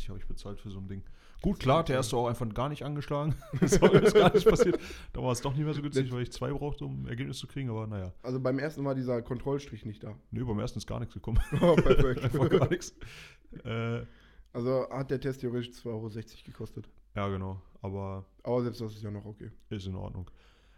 [0.09, 1.03] habe ich bezahlt für so ein Ding.
[1.41, 3.35] Gut, ist klar, der erste auch einfach gar nicht angeschlagen.
[3.61, 4.79] das mir gar nicht passiert.
[5.12, 7.38] Da war es doch nicht mehr so günstig, weil ich zwei brauchte, um ein Ergebnis
[7.38, 7.69] zu kriegen.
[7.71, 10.15] Aber naja, Also beim ersten war dieser Kontrollstrich nicht da.
[10.31, 11.41] nee, beim ersten ist gar nichts gekommen.
[11.61, 12.21] Oh, perfekt.
[12.25, 12.95] einfach gar nichts.
[13.65, 14.03] Äh,
[14.53, 16.09] Also hat der Test theoretisch 2,60 Euro
[16.45, 16.88] gekostet.
[17.17, 17.61] ja, genau.
[17.81, 19.51] Aber Aber selbst das ist ja noch okay.
[19.71, 20.31] ist in Ordnung.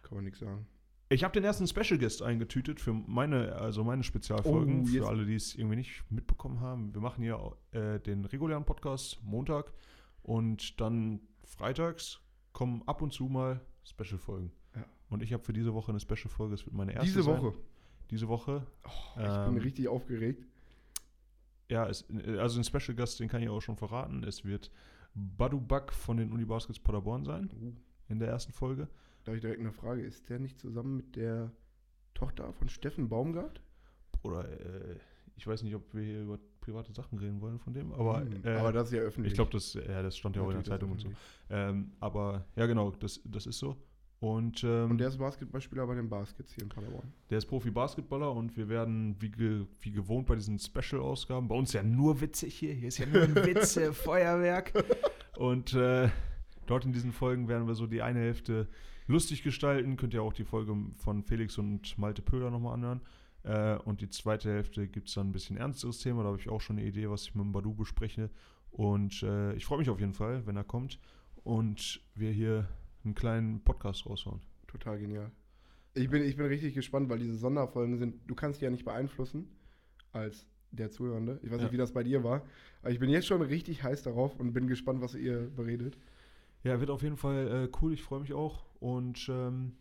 [0.03, 0.67] Kann man nichts sagen.
[1.15, 5.25] Ich habe den ersten Special Guest eingetütet für meine, also meine Spezialfolgen, Oh, für alle,
[5.25, 6.93] die es irgendwie nicht mitbekommen haben.
[6.93, 9.73] Wir machen hier äh, den regulären Podcast Montag
[10.23, 12.19] und dann freitags
[12.53, 14.51] kommen ab und zu mal Special-Folgen.
[14.75, 14.85] Ja.
[15.09, 17.41] Und ich habe für diese Woche eine Special-Folge, es wird meine erste Diese sein.
[17.43, 17.55] Woche.
[18.11, 18.67] Diese Woche.
[18.85, 20.45] Oh, ich Ähm, bin richtig aufgeregt.
[21.69, 22.05] Ja, es,
[22.39, 24.25] also ein Special Gast, den kann ich auch schon verraten.
[24.25, 24.71] Es wird
[25.15, 27.73] Badu Buck von den Uni Baskets Paderborn sein Uh,
[28.09, 28.89] in der ersten Folge.
[29.25, 30.03] Da habe ich direkt eine Frage.
[30.03, 31.51] Ist der nicht zusammen mit der
[32.15, 33.61] Tochter von Steffen Baumgart?
[34.23, 34.97] Oder äh,
[35.37, 38.45] ich weiß nicht, ob wir hier über private Sachen reden wollen von dem, aber, Hm,
[38.45, 39.33] äh, aber das ist ja öffentlich.
[39.33, 41.09] ich glaube, das, ja, das stand ja auch in der Zeitung und so.
[41.51, 43.77] Ähm, aber ja, genau, das, das ist so.
[44.21, 47.13] Und, ähm, Und der ist Basketballspieler bei den Baskets hier in Paderborn.
[47.29, 51.75] der ist Profi-Basketballer und wir werden wie, ge, wie gewohnt bei diesen Special-Ausgaben, bei uns
[51.75, 54.73] ja nur witzig hier, hier ist ja nur ein Witze-Feuerwerk.
[55.37, 56.09] Und äh,
[56.67, 58.69] dort in diesen Folgen werden wir so die eine Hälfte
[59.07, 59.97] lustig gestalten.
[59.97, 63.01] Könnt ihr auch die Folge von Felix und Malte Pöhler nochmal anhören.
[63.43, 66.23] Äh, und die zweite Hälfte gibt es dann ein bisschen ernsteres Thema.
[66.23, 68.31] Da habe ich auch schon eine Idee, was ich mit dem Badu bespreche.
[68.71, 70.99] Und äh, ich freue mich auf jeden Fall, wenn er kommt
[71.45, 72.69] und wir hier
[73.05, 74.41] einen kleinen Podcast raushauen.
[74.67, 75.31] Total genial.
[75.93, 78.85] Ich bin, ich bin richtig gespannt, weil diese Sonderfolgen sind, du kannst die ja nicht
[78.85, 79.47] beeinflussen
[80.11, 81.39] als der Zuhörende.
[81.43, 81.65] Ich weiß Ja.
[81.65, 82.43] nicht, wie das bei dir war.
[82.83, 85.97] Aber ich bin jetzt schon richtig heiß darauf und bin gespannt, was ihr beredet.
[86.65, 87.93] Ja, wird auf jeden Fall äh, cool.
[87.93, 88.65] Ich freue mich auch.
[88.81, 89.77] Und ähm,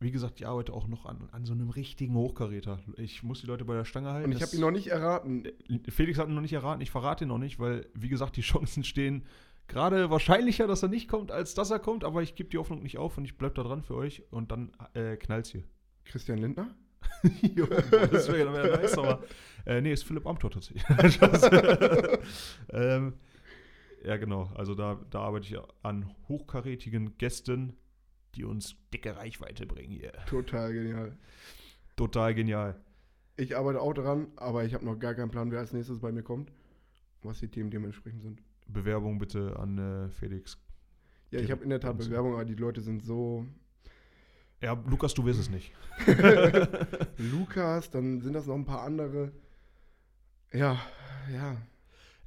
[0.00, 2.80] wie gesagt, ich arbeite auch noch an, an so einem richtigen Hochkaräter.
[2.96, 4.30] Ich muss die Leute bei der Stange halten.
[4.30, 5.44] Und ich habe ihn noch nicht erraten.
[5.44, 6.82] Äh, Felix hat ihn noch nicht erraten.
[6.82, 9.24] Ich verrate ihn noch nicht, weil, wie gesagt, die Chancen stehen
[9.68, 12.04] gerade wahrscheinlicher, dass er nicht kommt, als dass er kommt.
[12.04, 14.24] Aber ich gebe die Hoffnung nicht auf und ich bleibe da dran für euch.
[14.30, 15.62] Und dann äh, knallt's hier.
[16.04, 16.74] Christian Lindner?
[17.54, 19.22] jo, das wäre wär nice, aber.
[19.66, 20.82] Äh, nee, ist Philipp Amthor tatsächlich.
[21.14, 21.50] Spaß.
[22.72, 23.14] ähm,
[24.04, 24.50] ja, genau.
[24.54, 27.76] Also da, da arbeite ich an hochkarätigen Gästen,
[28.34, 30.12] die uns dicke Reichweite bringen hier.
[30.26, 31.16] Total genial.
[31.96, 32.80] Total genial.
[33.36, 36.12] Ich arbeite auch dran, aber ich habe noch gar keinen Plan, wer als nächstes bei
[36.12, 36.52] mir kommt.
[37.22, 38.42] Was die Themen dementsprechend sind.
[38.66, 40.58] Bewerbung bitte an äh, Felix.
[41.30, 43.46] Ja, ich habe in der Tat Bewerbung, aber die Leute sind so.
[44.60, 45.72] Ja, Lukas, du wirst es nicht.
[47.18, 49.32] Lukas, dann sind das noch ein paar andere.
[50.52, 50.80] Ja,
[51.32, 51.56] ja.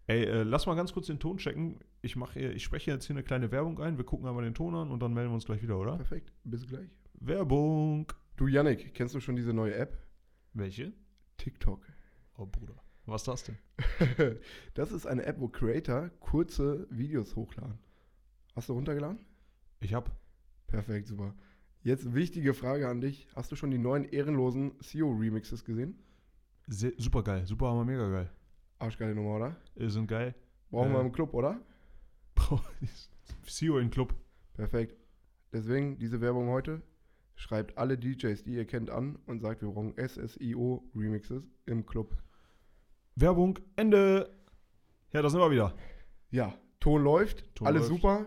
[0.08, 1.80] Ey, äh, lass mal ganz kurz den Ton checken.
[2.02, 3.98] Ich, mach hier, ich spreche jetzt hier eine kleine Werbung ein.
[3.98, 5.98] Wir gucken einmal den Ton an und dann melden wir uns gleich wieder, oder?
[5.98, 6.32] Perfekt.
[6.46, 6.90] Bis gleich.
[7.20, 8.12] Werbung.
[8.38, 9.98] Du, Yannick, kennst du schon diese neue App?
[10.54, 10.94] Welche?
[11.36, 11.86] TikTok.
[12.38, 12.76] Oh, Bruder.
[13.06, 14.40] Was ist das denn?
[14.74, 17.78] das ist eine App, wo Creator kurze Videos hochladen.
[18.56, 19.20] Hast du runtergeladen?
[19.82, 20.12] Ich hab.
[20.68, 21.36] Perfekt, super.
[21.84, 23.28] Jetzt wichtige Frage an dich.
[23.36, 26.00] Hast du schon die neuen ehrenlosen CEO-Remixes gesehen?
[26.68, 27.46] Sehr, super geil.
[27.46, 28.30] Super, hammer, mega geil.
[28.80, 29.56] Arschgeile Nummer, oder?
[29.76, 30.36] Äh, sind geil.
[30.70, 30.96] Brauchen Äh.
[30.96, 31.60] wir im Club, oder?
[33.46, 34.14] CEO in Club.
[34.54, 34.96] Perfekt.
[35.52, 36.82] Deswegen diese Werbung heute.
[37.36, 42.16] Schreibt alle DJs, die ihr kennt, an und sagt, wir brauchen SSIO-Remixes im Club.
[43.16, 44.30] Werbung, Ende.
[45.14, 45.74] Ja, da sind wir wieder.
[46.32, 48.02] Ja, Ton läuft, Ton alles läuft.
[48.02, 48.26] super.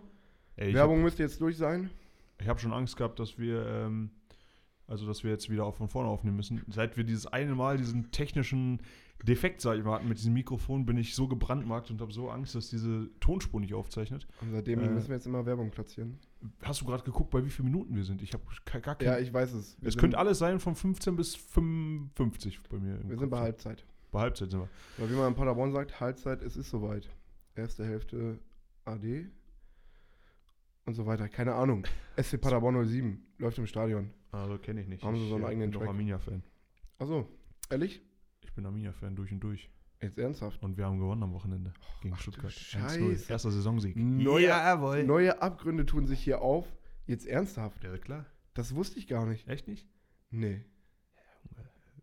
[0.57, 1.91] Ey, ich Werbung habe müsste jetzt durch sein.
[2.47, 4.11] hab schon Angst gehabt, dass wir, ähm,
[4.91, 6.63] also dass wir jetzt wieder auch von vorne aufnehmen müssen.
[6.69, 8.81] Seit wir dieses eine Mal diesen technischen
[9.23, 12.31] Defekt, sag ich mal, hatten mit diesem Mikrofon, bin ich so gebrandmarkt und habe so
[12.31, 14.27] Angst, dass diese Tonspur nicht aufzeichnet.
[14.41, 14.89] Und seitdem Äh.
[14.89, 16.19] müssen wir jetzt immer Werbung platzieren.
[16.63, 18.23] Hast du gerade geguckt, bei wie vielen Minuten wir sind?
[18.23, 18.43] Ich habe
[18.83, 19.07] gar kein.
[19.07, 19.77] Ja, ich weiß es.
[19.81, 22.99] Wir es könnte alles sein von 15 bis 55 bei mir.
[23.09, 23.45] wir sind bei Kopf.
[23.45, 23.85] Halbzeit.
[24.11, 24.69] Bei Halbzeit sind wir.
[24.97, 27.09] Weil wie man in Paderborn sagt, Halbzeit, es ist soweit.
[27.55, 28.39] Erste Hälfte
[28.87, 29.27] AD
[30.87, 31.29] und so weiter.
[31.29, 31.85] Keine Ahnung.
[32.21, 34.11] SC Paderborn 07 läuft im Stadion.
[34.33, 35.03] Also kenne ich nicht.
[35.03, 35.89] Haben sie ich so einen eigenen bin doch Track?
[35.91, 36.43] Arminia-Fan.
[36.99, 37.29] Achso,
[37.71, 38.01] ehrlich?
[38.43, 39.71] Ich bin Arminia-Fan durch und durch.
[40.01, 40.63] Jetzt ernsthaft?
[40.63, 42.53] Und wir haben gewonnen am Wochenende gegen ach du Stuttgart.
[42.53, 43.01] Scheiße.
[43.01, 43.31] 1-0.
[43.31, 43.97] Erster Saisonsieg.
[43.97, 45.05] Neue- Jawohl.
[45.05, 46.67] Neue Abgründe tun sich hier auf.
[47.07, 47.83] Jetzt ernsthaft?
[47.85, 48.25] Ja, klar.
[48.55, 49.47] Das wusste ich gar nicht.
[49.49, 49.87] Echt nicht?
[50.31, 50.65] Nee.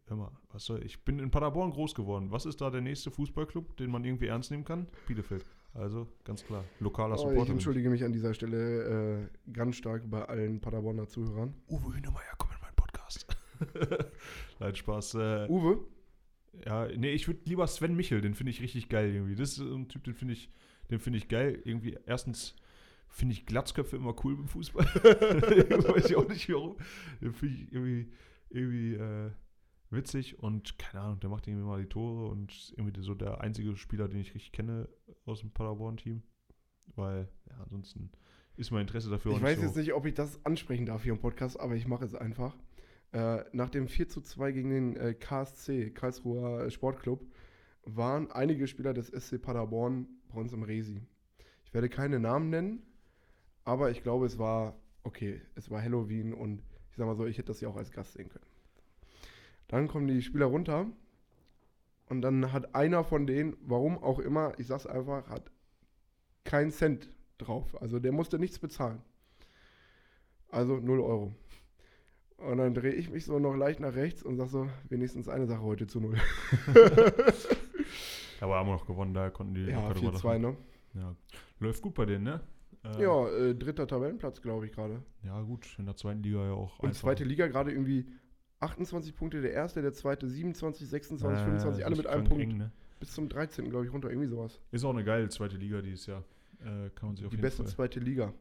[0.05, 2.31] Hör mal, was soll ich bin in Paderborn groß geworden.
[2.31, 4.87] Was ist da der nächste Fußballclub, den man irgendwie ernst nehmen kann?
[5.05, 5.45] Bielefeld.
[5.73, 7.43] Also ganz klar, lokaler Oh, Supporter.
[7.43, 11.53] ich entschuldige mich an dieser Stelle äh, ganz stark bei allen Paderborner Zuhörern.
[11.67, 13.27] Uwe Hünemeyer, komm in meinen Podcast.
[14.59, 15.15] Nein, Spaß.
[15.15, 15.79] Äh, Uwe?
[16.65, 19.35] ja, nee, ich würde lieber Sven Michel, den finde ich richtig geil irgendwie.
[19.35, 20.49] Das ist so ein Typ, den finde ich,
[20.89, 21.61] den finde ich geil.
[21.63, 22.55] Irgendwie, erstens
[23.09, 24.83] finde ich Glatzköpfe immer cool beim Fußball.
[24.85, 26.77] Weiß ich auch nicht warum.
[27.21, 28.11] Den finde ich irgendwie,
[28.49, 29.31] irgendwie äh,
[29.89, 33.41] witzig und keine Ahnung, der macht irgendwie mal die Tore und ist irgendwie so der
[33.41, 34.89] einzige Spieler, den ich richtig kenne
[35.25, 36.23] aus dem Paderborn-Team.
[36.95, 38.11] Weil, ja, ansonsten
[38.55, 41.13] ist mein Interesse dafür Ich weiß nicht jetzt nicht, ob ich das ansprechen darf hier
[41.13, 42.55] im Podcast, aber ich mache es einfach.
[43.13, 47.25] Äh, nach dem 4 zu 2 gegen den äh, KSC, Karlsruher Sportclub,
[47.83, 51.01] waren einige Spieler des SC Paderborn bei uns im Resi.
[51.63, 52.83] Ich werde keine Namen nennen,
[53.63, 55.41] aber ich glaube, es war okay.
[55.55, 58.13] Es war Halloween und ich sag mal so, ich hätte das ja auch als Gast
[58.13, 58.46] sehen können.
[59.67, 60.85] Dann kommen die Spieler runter
[62.07, 65.51] und dann hat einer von denen, warum auch immer, ich sag's einfach, hat
[66.45, 67.79] keinen Cent drauf.
[67.81, 69.01] Also der musste nichts bezahlen.
[70.49, 71.33] Also 0 Euro.
[72.37, 75.47] Und dann drehe ich mich so noch leicht nach rechts und sag so, wenigstens eine
[75.47, 76.15] Sache heute zu null.
[78.39, 80.41] Aber haben wir noch gewonnen, da konnten die Ja, locker drüber 4-2, lachen.
[80.41, 80.57] ne?
[81.01, 81.15] Ja.
[81.59, 82.41] Läuft gut bei denen, ne?
[82.83, 85.01] Äh, Ja, äh, dritter Tabellenplatz, glaube ich, gerade.
[85.23, 86.77] Ja, gut, in der zweiten Liga ja auch.
[86.79, 88.05] Und zweite Liga gerade irgendwie
[88.59, 92.43] 28 Punkte, der erste, der zweite 27, 26, Äh, 25, alle mit einem Punkt.
[92.43, 92.71] Eng, ne?
[92.99, 93.69] Bis zum 13.
[93.69, 94.59] glaube ich, runter, irgendwie sowas.
[94.71, 96.23] Ist auch eine geile zweite Liga dieses Jahr.
[96.61, 97.71] Äh, kann man sich auf Die jeden beste Fall.
[97.71, 98.33] zweite Liga.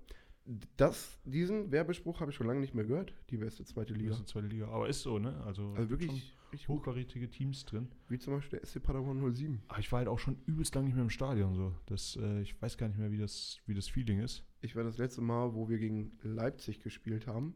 [0.77, 3.13] Das, diesen Werbespruch habe ich schon lange nicht mehr gehört.
[3.31, 4.11] Die beste zweite Die Liga.
[4.13, 4.69] beste zweite Liga.
[4.69, 5.35] Aber ist so, ne?
[5.45, 6.35] Also, Also wirklich
[6.69, 7.89] hochkarätige Teams drin.
[8.09, 9.61] Wie zum Beispiel der SC Paderborn 07.
[9.69, 11.75] Aber ich war halt auch schon übelst lang nicht mehr im Stadion so.
[11.87, 14.45] Das, äh, ich weiß gar nicht mehr, wie das, wie das Feeling ist.
[14.63, 17.55] Ich war das letzte Mal, wo wir gegen Leipzig gespielt haben.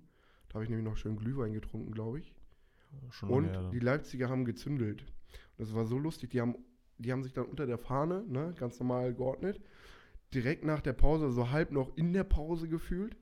[0.48, 2.34] Da habe ich nämlich noch schön Glühwein getrunken, glaube ich.
[3.10, 5.04] Schon Und her die Leipziger haben gezündelt.
[5.58, 6.30] Das war so lustig.
[6.30, 6.56] Die haben,
[6.98, 9.60] die haben sich dann unter der Fahne, ne, ganz normal geordnet,
[10.32, 13.16] direkt nach der Pause, so halb noch in der Pause gefühlt.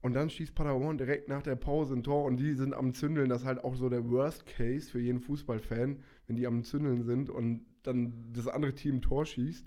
[0.00, 3.30] Und dann schießt Paderborn direkt nach der Pause ein Tor und die sind am Zündeln.
[3.30, 7.04] Das ist halt auch so der Worst Case für jeden Fußballfan, wenn die am Zündeln
[7.04, 9.66] sind und dann das andere Team ein Tor schießt.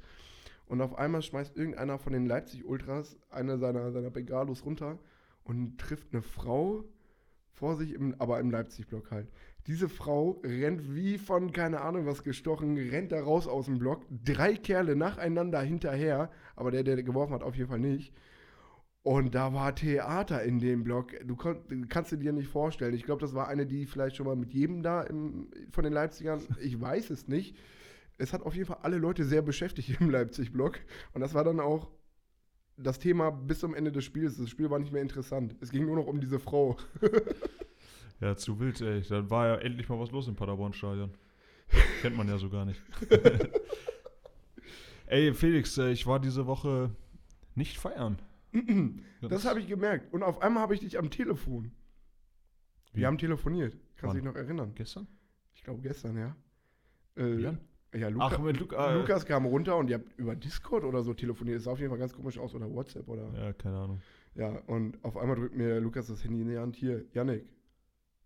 [0.67, 4.99] Und auf einmal schmeißt irgendeiner von den Leipzig-Ultras eine seiner, seiner Bengalos runter
[5.43, 6.83] und trifft eine Frau
[7.57, 9.27] vor sich, im, aber im Leipzig-Block halt.
[9.65, 14.05] Diese Frau rennt wie von, keine Ahnung was gestochen, rennt da raus aus dem Block.
[14.09, 18.13] Drei Kerle nacheinander hinterher, aber der, der geworfen hat, auf jeden Fall nicht.
[19.01, 21.13] Und da war Theater in dem Block.
[21.25, 22.93] Du, du kannst dir dir nicht vorstellen.
[22.93, 25.93] Ich glaube, das war eine, die vielleicht schon mal mit jedem da im, von den
[25.93, 27.57] Leipzigern, ich weiß es nicht.
[28.19, 30.79] Es hat auf jeden Fall alle Leute sehr beschäftigt im Leipzig-Block.
[31.13, 31.89] Und das war dann auch
[32.77, 34.37] das Thema bis zum Ende des Spiels.
[34.37, 35.55] Das Spiel war nicht mehr interessant.
[35.59, 36.77] Es ging nur noch um diese Frau.
[38.19, 39.01] Ja, zu wild, ey.
[39.03, 41.11] Dann war ja endlich mal was los im Paderborn-Stadion.
[42.01, 42.81] Kennt man ja so gar nicht.
[45.05, 46.89] ey, Felix, äh, ich war diese Woche
[47.55, 48.17] nicht feiern.
[49.21, 50.13] Das habe ich gemerkt.
[50.13, 51.71] Und auf einmal habe ich dich am Telefon.
[52.93, 53.01] Wie?
[53.01, 53.77] Wir haben telefoniert.
[53.97, 54.73] Kannst du dich noch erinnern?
[54.73, 55.07] Gestern?
[55.53, 56.35] Ich glaube gestern, ja.
[57.17, 57.59] Äh, Jan?
[57.93, 58.91] Ja, Luca, Ach, mit Luca.
[58.91, 61.57] äh, Lukas kam runter und ihr habt über Discord oder so telefoniert.
[61.57, 62.53] Das sah auf jeden Fall ganz komisch aus.
[62.53, 63.31] Oder WhatsApp oder.
[63.35, 64.01] Ja, keine Ahnung.
[64.35, 66.75] Ja, und auf einmal drückt mir Lukas das Handy in die Hand.
[66.75, 67.45] Hier, Yannick.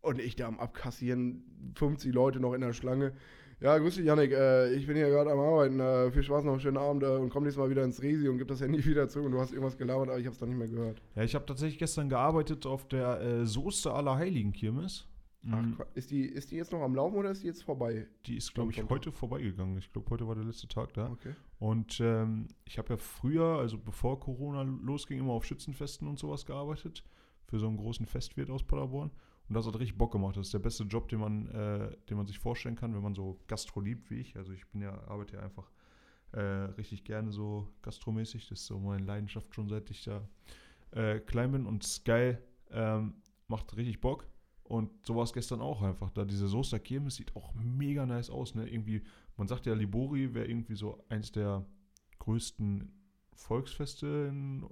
[0.02, 1.43] Und ich da am Abkassieren,
[1.76, 3.13] 50 Leute noch in der Schlange.
[3.60, 4.32] Ja, grüß dich, Yannick.
[4.32, 5.80] Äh, ich bin hier gerade am Arbeiten.
[5.80, 7.04] Äh, viel Spaß noch, schönen Abend.
[7.04, 9.28] Äh, und komm nächstes Mal wieder ins Resi und gib das Handy wieder zurück.
[9.28, 11.02] Und du hast irgendwas gelabert, aber ich habe es dann nicht mehr gehört.
[11.15, 15.08] Ja, ich habe tatsächlich gestern gearbeitet auf der äh, Soße aller Heiligen Kirmes.
[15.49, 15.77] Ach, Mhm.
[15.95, 18.08] Ist die, ist die jetzt noch am Laufen oder ist die jetzt vorbei?
[18.27, 19.77] Die ist, glaube ich, heute vorbeigegangen.
[19.77, 21.10] Ich glaube, heute war der letzte Tag da.
[21.10, 21.34] Okay.
[21.58, 26.45] Und ähm, ich habe ja früher, also bevor Corona losging, immer auf Schützenfesten und sowas
[26.45, 27.04] gearbeitet.
[27.47, 29.12] Für so einen großen Festwirt aus Paderborn.
[29.49, 30.38] Und das hat richtig Bock gemacht.
[30.38, 33.15] Das ist der beste Job, den man, äh, den man sich vorstellen kann, wenn man
[33.15, 34.38] so Gastro liebt wie ich.
[34.38, 35.69] Also ich bin ja, arbeite ja einfach
[36.32, 38.47] äh, richtig gerne so gastromäßig.
[38.47, 40.25] Das ist so meine Leidenschaft schon seit ich da
[40.91, 41.65] äh, klein bin.
[41.65, 42.38] Und Sky
[42.69, 43.15] ähm,
[43.47, 44.25] macht richtig Bock.
[44.71, 46.12] Und so war es gestern auch einfach.
[46.12, 48.55] Da diese Soester Kirmes sieht auch mega nice aus.
[48.55, 48.69] Ne?
[48.69, 49.01] Irgendwie,
[49.36, 51.65] man sagt ja, Libori wäre irgendwie so eins der
[52.19, 52.89] größten
[53.34, 54.65] Volksfeste in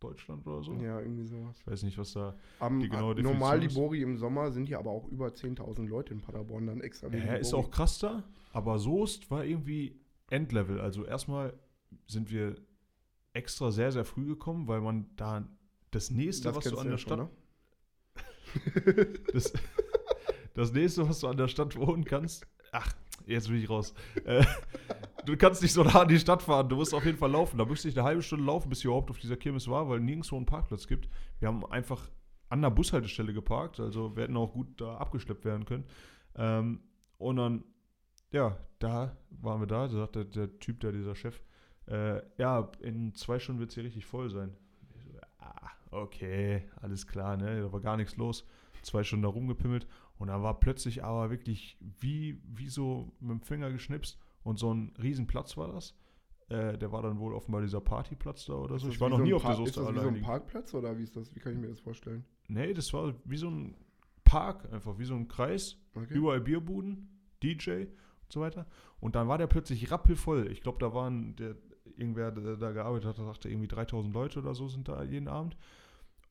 [0.00, 0.74] Deutschland oder so.
[0.74, 1.56] Ja, irgendwie sowas.
[1.60, 2.36] Ich weiß nicht, was da.
[2.60, 5.28] Am, Die genaue äh, normal Definition ist- Libori im Sommer sind ja aber auch über
[5.28, 7.08] 10.000 Leute in Paderborn dann extra.
[7.08, 7.66] Ja, ist Libori.
[7.66, 9.98] auch krass da, aber Soest war irgendwie
[10.28, 10.80] Endlevel.
[10.80, 11.54] Also erstmal
[12.06, 12.56] sind wir
[13.32, 15.48] extra sehr, sehr früh gekommen, weil man da
[15.90, 17.30] das nächste, Das was du an der ja schon, Stadt, ne?
[19.32, 19.52] das,
[20.54, 22.92] das nächste, was du an der Stadt wohnen kannst, ach,
[23.26, 23.94] jetzt bin ich raus.
[24.24, 24.44] Äh,
[25.24, 27.58] du kannst nicht so nah an die Stadt fahren, du musst auf jeden Fall laufen.
[27.58, 30.00] Da müsste ich eine halbe Stunde laufen, bis ich überhaupt auf dieser Kirmes war, weil
[30.00, 31.08] nirgendwo einen Parkplatz gibt.
[31.38, 32.10] Wir haben einfach
[32.48, 35.84] an der Bushaltestelle geparkt, also wir hätten auch gut da abgeschleppt werden können.
[36.36, 36.80] Ähm,
[37.18, 37.64] und dann,
[38.30, 41.40] ja, da waren wir da, da sagt der, der Typ da, dieser Chef,
[41.88, 44.54] äh, ja, in zwei Stunden wird es hier richtig voll sein.
[44.94, 47.60] Ich so, ah, okay, alles klar, ne?
[47.62, 48.44] Da war gar nichts los.
[48.82, 49.86] Zwei Stunden da rumgepimmelt
[50.18, 54.72] und dann war plötzlich aber wirklich wie, wie so mit dem Finger geschnipst und so
[54.72, 55.96] ein Riesenplatz war das.
[56.48, 58.88] Äh, der war dann wohl offenbar dieser Partyplatz da oder so.
[58.88, 60.20] Ich war noch so nie auf der Park- Soester Ist das wie so ein.
[60.22, 61.34] Parkplatz oder wie ist das?
[61.34, 62.24] Wie kann ich mir das vorstellen?
[62.46, 63.74] Nee, das war wie so ein
[64.22, 65.76] Park, einfach wie so ein Kreis.
[65.94, 66.14] Okay.
[66.14, 67.08] Überall Bierbuden,
[67.42, 68.66] DJ und so weiter.
[69.00, 70.48] Und dann war der plötzlich rappelvoll.
[70.52, 71.56] Ich glaube, da waren, der,
[71.98, 75.56] irgendwer, der da gearbeitet hat, sagte irgendwie 3000 Leute oder so sind da jeden Abend.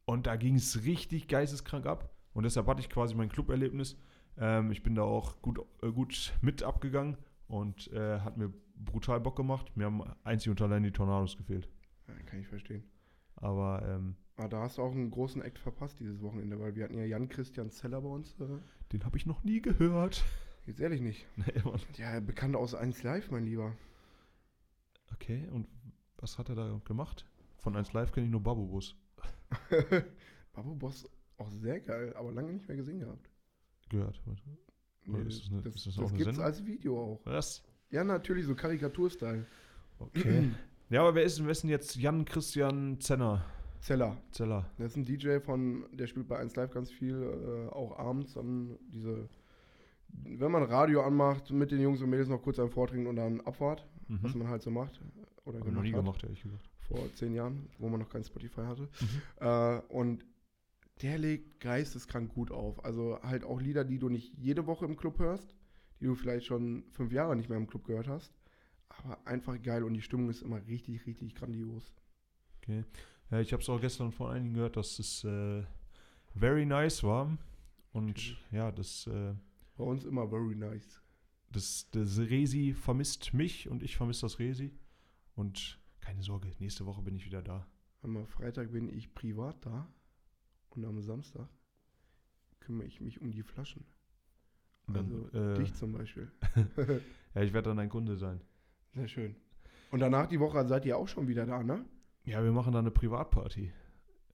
[0.05, 2.13] Und da ging es richtig geisteskrank ab.
[2.33, 3.97] Und deshalb hatte ich quasi mein Club-Erlebnis.
[4.37, 9.19] Ähm, ich bin da auch gut, äh, gut mit abgegangen und äh, hat mir brutal
[9.21, 9.71] Bock gemacht.
[9.75, 11.69] Mir haben einzig und allein die Tornados gefehlt.
[12.07, 12.83] Ja, kann ich verstehen.
[13.37, 16.83] Aber ähm, Aber da hast du auch einen großen Act verpasst dieses Wochenende, weil wir
[16.83, 18.35] hatten ja Jan-Christian Zeller bei uns.
[18.39, 18.59] Äh,
[18.91, 20.23] den habe ich noch nie gehört.
[20.65, 21.25] jetzt ehrlich nicht.
[21.37, 21.79] Nee, Mann.
[21.97, 23.73] Ja, bekannt aus 1 Live, mein Lieber.
[25.15, 25.67] Okay, und
[26.17, 27.25] was hat er da gemacht?
[27.57, 28.95] Von 1 Live kenne ich nur Babubus.
[30.53, 33.29] Babu Boss auch sehr geil, aber lange nicht mehr gesehen gehabt.
[33.89, 34.21] Gehört.
[35.05, 36.43] Nee, ist das eine- das ist das das, gibt's Sendung?
[36.43, 37.21] als Video auch.
[37.25, 37.63] Was?
[37.91, 39.45] Ja, natürlich, so Karikaturstyle.
[39.99, 40.51] Okay.
[40.89, 43.45] ja, aber wer ist, wer ist denn jetzt Jan Christian Zenner?
[43.79, 44.17] Zeller.
[44.31, 44.69] Zeller.
[44.77, 48.33] Das ist ein DJ von, der spielt bei 1 Live ganz viel, äh, auch abends
[48.33, 49.29] dann diese,
[50.09, 53.41] wenn man Radio anmacht, mit den Jungs und Mädels noch kurz einen vortrinken und dann
[53.41, 54.39] Abfahrt, was Mhm.
[54.39, 54.99] man halt so macht.
[55.45, 56.69] Oder ich noch nie hat, gemacht, ehrlich gesagt.
[56.87, 58.83] Vor zehn Jahren, wo man noch kein Spotify hatte.
[58.83, 59.45] Mhm.
[59.47, 60.25] Äh, und
[61.01, 62.83] der legt geisteskrank gut auf.
[62.85, 65.55] Also halt auch Lieder, die du nicht jede Woche im Club hörst,
[65.99, 68.33] die du vielleicht schon fünf Jahre nicht mehr im Club gehört hast.
[68.89, 71.91] Aber einfach geil und die Stimmung ist immer richtig, richtig grandios.
[72.61, 72.83] Okay.
[73.31, 75.63] Ja, ich habe es auch gestern von einigen gehört, dass es äh,
[76.35, 77.37] very nice war.
[77.91, 78.45] Und Natürlich.
[78.51, 79.33] ja, das, äh,
[79.77, 81.01] Bei uns immer very nice.
[81.55, 84.71] Das, das Resi vermisst mich und ich vermisse das Resi.
[85.35, 87.67] Und keine Sorge, nächste Woche bin ich wieder da.
[88.01, 89.87] Am Freitag bin ich privat da
[90.69, 91.49] und am Samstag
[92.59, 93.85] kümmere ich mich um die Flaschen.
[94.87, 94.97] Dann,
[95.31, 96.31] Also äh, dich zum Beispiel.
[97.35, 98.41] ja, ich werde dann ein Kunde sein.
[98.93, 99.35] Sehr schön.
[99.91, 101.85] Und danach die Woche seid ihr auch schon wieder da, ne?
[102.25, 103.71] Ja, wir machen dann eine Privatparty.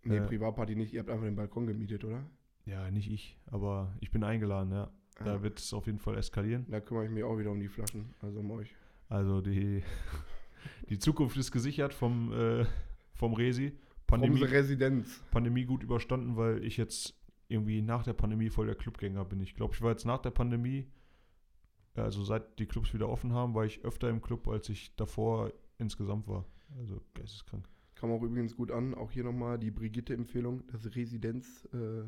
[0.04, 0.22] Nee, Äh.
[0.28, 0.94] Privatparty nicht.
[0.94, 2.26] Ihr habt einfach den Balkon gemietet, oder?
[2.66, 4.92] Ja, nicht ich, aber ich bin eingeladen, ja.
[5.24, 5.44] Da Ja.
[5.44, 6.66] wird es auf jeden Fall eskalieren.
[6.70, 8.74] Da kümmere ich mich auch wieder um die Flaschen, also um euch.
[9.10, 9.84] Also die,
[10.90, 12.66] die Zukunft ist gesichert vom, äh,
[13.14, 13.74] vom Resi.
[14.08, 15.22] Pandemie, Unsere Residenz.
[15.32, 17.16] Pandemie gut überstanden, weil ich jetzt
[17.48, 19.42] irgendwie nach der Pandemie voll der Clubgänger bin.
[19.42, 20.88] Ich glaube, ich war jetzt nach der Pandemie,
[21.96, 25.52] also seit die Clubs wieder offen haben, war ich öfter im Club, als ich davor
[25.78, 26.46] insgesamt war.
[26.78, 27.68] Also geisteskrank.
[27.96, 28.94] Kam auch übrigens gut an.
[28.96, 30.64] Auch hier nochmal die Brigitte-Empfehlung.
[30.72, 32.04] Das Residenz, äh,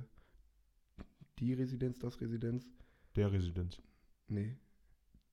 [1.40, 2.66] die Residenz, das Residenz.
[3.16, 3.82] Der Residenz.
[4.28, 4.58] Nee.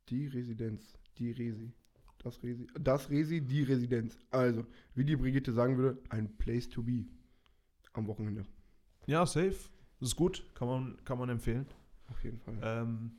[0.09, 0.99] Die Residenz.
[1.19, 1.73] Die Resi.
[2.19, 2.67] Das Resi.
[2.79, 4.19] Das Resi, die Residenz.
[4.31, 7.07] Also, wie die Brigitte sagen würde, ein Place to be.
[7.93, 8.47] Am Wochenende.
[9.07, 9.57] Ja, safe.
[9.99, 10.45] Das ist gut.
[10.55, 11.67] Kann man, kann man empfehlen.
[12.09, 12.59] Auf jeden Fall.
[12.63, 13.13] Ähm,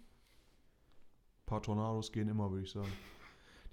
[1.52, 2.92] paar Tornados gehen immer, würde ich sagen.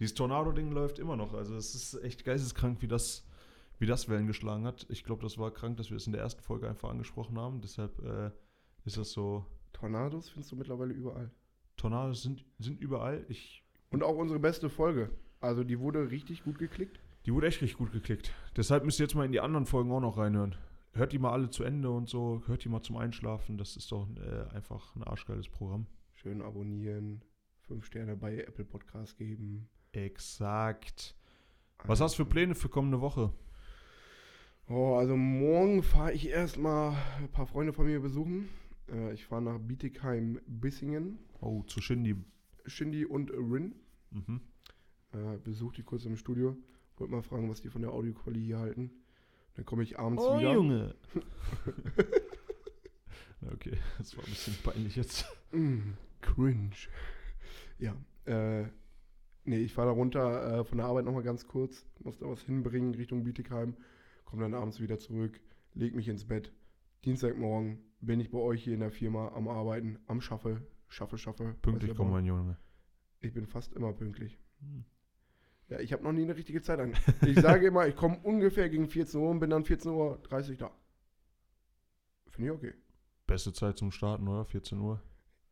[0.01, 1.35] Dieses Tornado-Ding läuft immer noch.
[1.35, 3.25] Also es ist echt geisteskrank, wie das,
[3.79, 4.87] wie das Wellen geschlagen hat.
[4.89, 7.61] Ich glaube, das war krank, dass wir es in der ersten Folge einfach angesprochen haben.
[7.61, 8.31] Deshalb äh,
[8.85, 9.47] ist das so.
[9.79, 11.31] Tornados findest du mittlerweile überall.
[11.77, 13.25] Tornados sind, sind überall.
[13.29, 15.11] Ich, Und auch unsere beste Folge.
[15.41, 16.99] Also, die wurde richtig gut geklickt.
[17.27, 18.33] die wurde echt richtig gut geklickt.
[18.57, 20.57] Deshalb müsst ihr jetzt mal in die anderen Folgen auch noch reinhören.
[20.95, 22.43] Hört die mal alle zu Ende und so.
[22.47, 23.57] Hört die mal zum Einschlafen.
[23.59, 25.87] Das ist doch äh, einfach ein arschgeiles Programm.
[26.15, 27.23] Schön abonnieren.
[27.61, 29.69] Fünf Sterne bei Apple Podcast geben.
[29.93, 31.15] Exakt.
[31.85, 33.33] Was hast du für Pläne für kommende Woche?
[34.69, 38.49] Oh, also morgen fahre ich erstmal ein paar Freunde von mir besuchen.
[38.91, 41.19] Äh, ich fahre nach Bietigheim-Bissingen.
[41.41, 42.17] Oh, zu Shindy.
[42.67, 43.75] Shindy und Rin.
[44.11, 44.41] Mhm.
[45.13, 46.57] Äh, besuch die kurz im Studio.
[46.97, 48.91] Wollte mal fragen, was die von der Audioqualität hier halten.
[49.55, 50.53] Dann komme ich abends Oh, wieder.
[50.55, 50.95] Junge.
[53.41, 55.25] Na, okay, das war ein bisschen peinlich jetzt.
[55.53, 56.71] Mm, cringe.
[57.79, 58.67] Ja, äh,
[59.45, 62.43] nee, ich fahre da runter äh, von der Arbeit nochmal ganz kurz, muss da was
[62.43, 63.77] hinbringen Richtung Bietigheim,
[64.25, 65.41] komme dann abends wieder zurück,
[65.75, 66.53] leg mich ins Bett.
[67.05, 71.55] Dienstagmorgen bin ich bei euch hier in der Firma am Arbeiten, am Schaffe, schaffe, schaffe.
[71.63, 72.57] Pünktlich ja, mein Junge.
[73.21, 74.39] Ich bin fast immer pünktlich.
[74.61, 74.85] Hm.
[75.69, 76.95] Ja, ich habe noch nie eine richtige Zeit an.
[77.27, 80.71] Ich sage immer, ich komme ungefähr gegen 14 Uhr und bin dann 14.30 Uhr da.
[82.29, 82.75] Finde ich okay.
[83.27, 84.45] Beste Zeit zum Starten, oder?
[84.47, 85.03] 14 Uhr.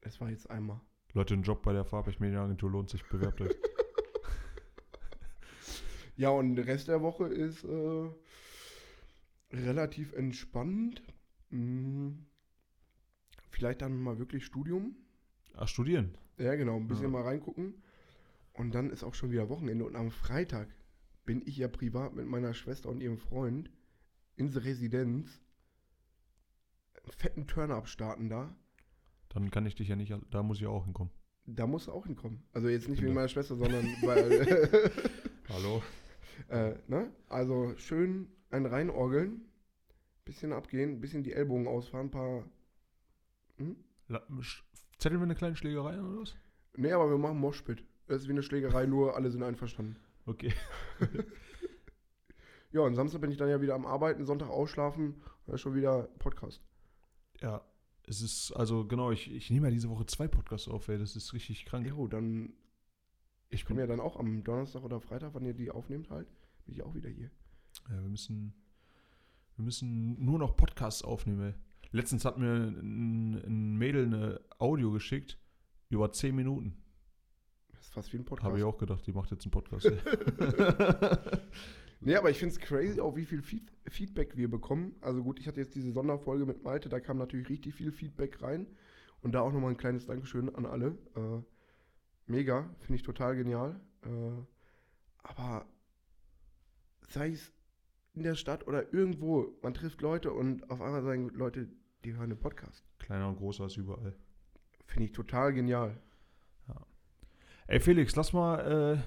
[0.01, 0.81] Es war jetzt einmal.
[1.13, 3.55] Leute, ein Job bei der Farbech-Medienagentur lohnt sich, bewerbt euch.
[6.17, 8.11] Ja, und der Rest der Woche ist äh,
[9.53, 11.03] relativ entspannt.
[11.51, 12.27] Hm.
[13.57, 14.95] Vielleicht dann mal wirklich Studium.
[15.55, 16.19] Ach, studieren.
[16.37, 17.11] Ja, genau, ein bisschen Ja.
[17.11, 17.73] mal reingucken.
[18.53, 19.87] Und dann ist auch schon wieder Wochenende.
[19.87, 20.69] Und am Freitag
[21.25, 23.71] bin ich ja privat mit meiner Schwester und ihrem Freund
[24.37, 25.41] ins Residenz.
[27.03, 28.55] Einen fetten Turn-up starten da.
[29.31, 31.13] Dann kann ich dich ja nicht, da muss ich auch hinkommen.
[31.47, 32.43] Da musst du auch hinkommen.
[32.53, 34.91] Also jetzt nicht wegen meiner Schwester, sondern weil.
[35.49, 35.83] Hallo?
[36.49, 37.11] Äh, ne?
[37.31, 39.47] Also schön ein reinorgeln,
[40.27, 42.45] bisschen abgehen, bisschen die Ellbogen ausfahren, ein paar.
[43.59, 43.77] Hm?
[44.99, 46.35] Zetteln wir eine kleine Schlägerei oder was?
[46.77, 47.85] Nee, aber wir machen Moshpit.
[48.07, 49.97] Das ist wie eine Schlägerei, nur alle sind einverstanden.
[50.27, 50.53] Okay.
[52.77, 56.09] Ja, und Samstag bin ich dann ja wieder am Arbeiten, Sonntag ausschlafen, dann schon wieder
[56.19, 56.63] Podcast.
[57.41, 57.63] Ja,
[58.07, 61.17] es ist, also genau, ich, ich nehme ja diese Woche zwei Podcasts auf, ey, das
[61.17, 61.87] ist richtig krank.
[61.87, 62.53] Jo, dann.
[63.49, 66.29] Ich Ich komme ja dann auch am Donnerstag oder Freitag, wann ihr die aufnehmt, halt,
[66.67, 67.31] bin ich auch wieder hier.
[67.89, 68.53] Ja, wir müssen,
[69.57, 71.53] wir müssen nur noch Podcasts aufnehmen.
[71.53, 71.55] Ey.
[71.91, 75.39] Letztens hat mir ein, ein Mädel eine Audio geschickt
[75.89, 76.83] über 10 Minuten.
[77.71, 78.47] Das ist fast wie ein Podcast.
[78.47, 79.91] Habe ich auch gedacht, die macht jetzt einen Podcast.
[82.01, 84.95] Nee, aber ich finde es crazy, auch wie viel Feed Feedback wir bekommen.
[85.01, 88.43] Also gut, ich hatte jetzt diese Sonderfolge mit Malte, da kam natürlich richtig viel Feedback
[88.43, 88.67] rein.
[89.23, 90.99] Und da auch nochmal ein kleines Dankeschön an alle.
[91.17, 91.43] Äh,
[92.27, 93.81] mega, finde ich total genial.
[94.03, 94.09] Äh,
[95.23, 95.67] aber
[97.09, 97.53] sei es
[98.17, 101.69] in der Stadt oder irgendwo, man trifft Leute und auf einmal sagen Leute,
[102.05, 102.83] die hören den Podcast.
[102.99, 104.15] Kleiner und großer ist überall.
[104.87, 105.97] Finde ich total genial.
[107.69, 108.99] Ey, Felix, lass mal äh,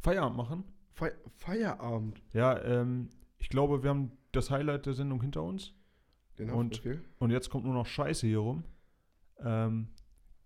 [0.00, 0.64] Feierabend machen.
[0.92, 5.74] Fe Feierabend, Ja, ähm, ich glaube, wir haben das Highlight der Sendung hinter uns.
[6.38, 6.80] den Und-.
[7.18, 8.62] Und jetzt kommt nur noch Scheiße hier rum.
[9.40, 9.88] Ähm,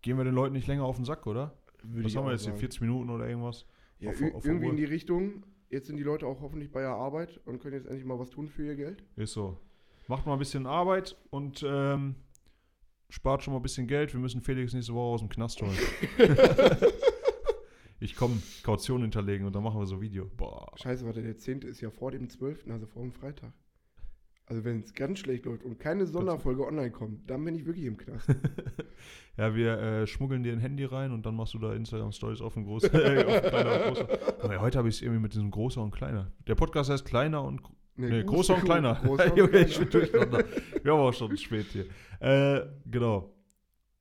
[0.01, 1.59] gehen wir den Leuten nicht länger auf den Sack, oder?
[1.83, 2.53] Würde Was haben wir jetzt hier?
[2.53, 2.61] sagen.
[2.61, 3.67] 40 Minuten oder irgendwas?
[3.99, 5.45] Ja, auf auf irgendwie in die Richtung.
[5.73, 8.29] Jetzt sind die Leute auch hoffentlich bei der Arbeit und können jetzt endlich mal was
[8.29, 9.03] tun für ihr Geld.
[9.17, 9.59] Ist so.
[10.07, 12.15] Macht mal ein bisschen Arbeit und ähm,
[13.09, 14.13] spart schon mal ein bisschen Geld.
[14.13, 15.73] Wir müssen Felix nächste Woche aus dem Knast holen.
[18.01, 20.31] ich komme, Kaution hinterlegen und dann machen wir so Video.
[20.37, 20.71] Boah.
[20.77, 21.63] Scheiße, warte, der 10.
[21.63, 23.55] ist ja vor dem 12., also vor dem Freitag.
[24.47, 27.87] Also wenn es ganz schlecht läuft und keine Sonderfolge online kommt, dann bin ich wirklich
[27.87, 28.29] im Knast.
[29.39, 32.55] Ja, wir äh, schmuggeln dir ein Handy rein und dann machst du da Instagram-Stories auf
[32.55, 34.45] ein großer, äh, auf kleiner und großer.
[34.45, 36.31] Aber heute habe ich es irgendwie mit diesem großer und kleiner.
[36.47, 37.63] Der Podcast heißt kleiner und
[37.97, 38.95] nee, groß- großer und kleiner.
[39.03, 40.07] Großer und Junge, ich bin kleiner.
[40.07, 40.45] durcheinander.
[40.83, 41.87] Wir haben auch schon spät hier.
[42.21, 43.35] Äh, genau,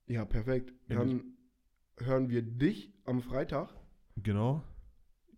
[0.08, 0.74] Ja, perfekt.
[0.89, 1.24] Dann
[1.98, 3.70] hören wir dich am Freitag.
[4.18, 4.62] genau.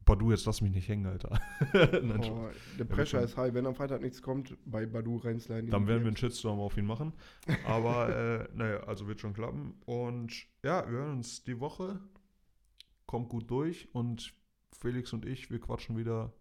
[0.05, 1.39] Badu, jetzt lass mich nicht hängen, Alter.
[1.73, 2.21] Nein.
[2.29, 3.23] Oh, der Pressure schon.
[3.29, 3.53] ist high.
[3.53, 5.65] Wenn am Freitag nichts kommt, bei Badu reinsliden.
[5.65, 6.17] in Dann werden wir einen.
[6.17, 7.13] Shitstorm auf ihn machen.
[7.65, 9.75] Aber äh, naja, also wird schon klappen.
[9.85, 10.33] Und
[10.63, 11.99] ja, wir hören uns die Woche.
[13.05, 13.87] Kommt gut durch.
[13.93, 14.33] Und
[14.77, 16.33] Felix und ich, wir quatschen wieder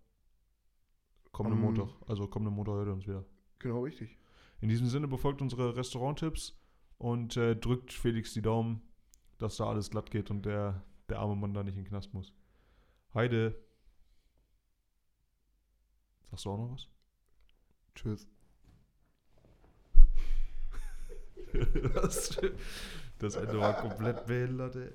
[1.30, 1.88] kommenden Am- Montag.
[2.08, 3.24] Also kommenden Montag hört ihr uns wieder.
[3.58, 4.18] Genau richtig.
[4.60, 6.58] In diesem Sinne befolgt unsere Restauranttipps
[6.98, 8.82] und äh, drückt Felix die Daumen,
[9.38, 12.12] dass da alles glatt geht und der, der arme Mann da nicht in den Knast
[12.14, 12.32] muss.
[13.14, 13.54] Heide.
[16.30, 16.88] Sagst du auch noch was?
[17.94, 18.26] Tschüss.
[21.94, 22.40] Was?
[23.18, 24.92] Das Ende war komplett behindert, ey.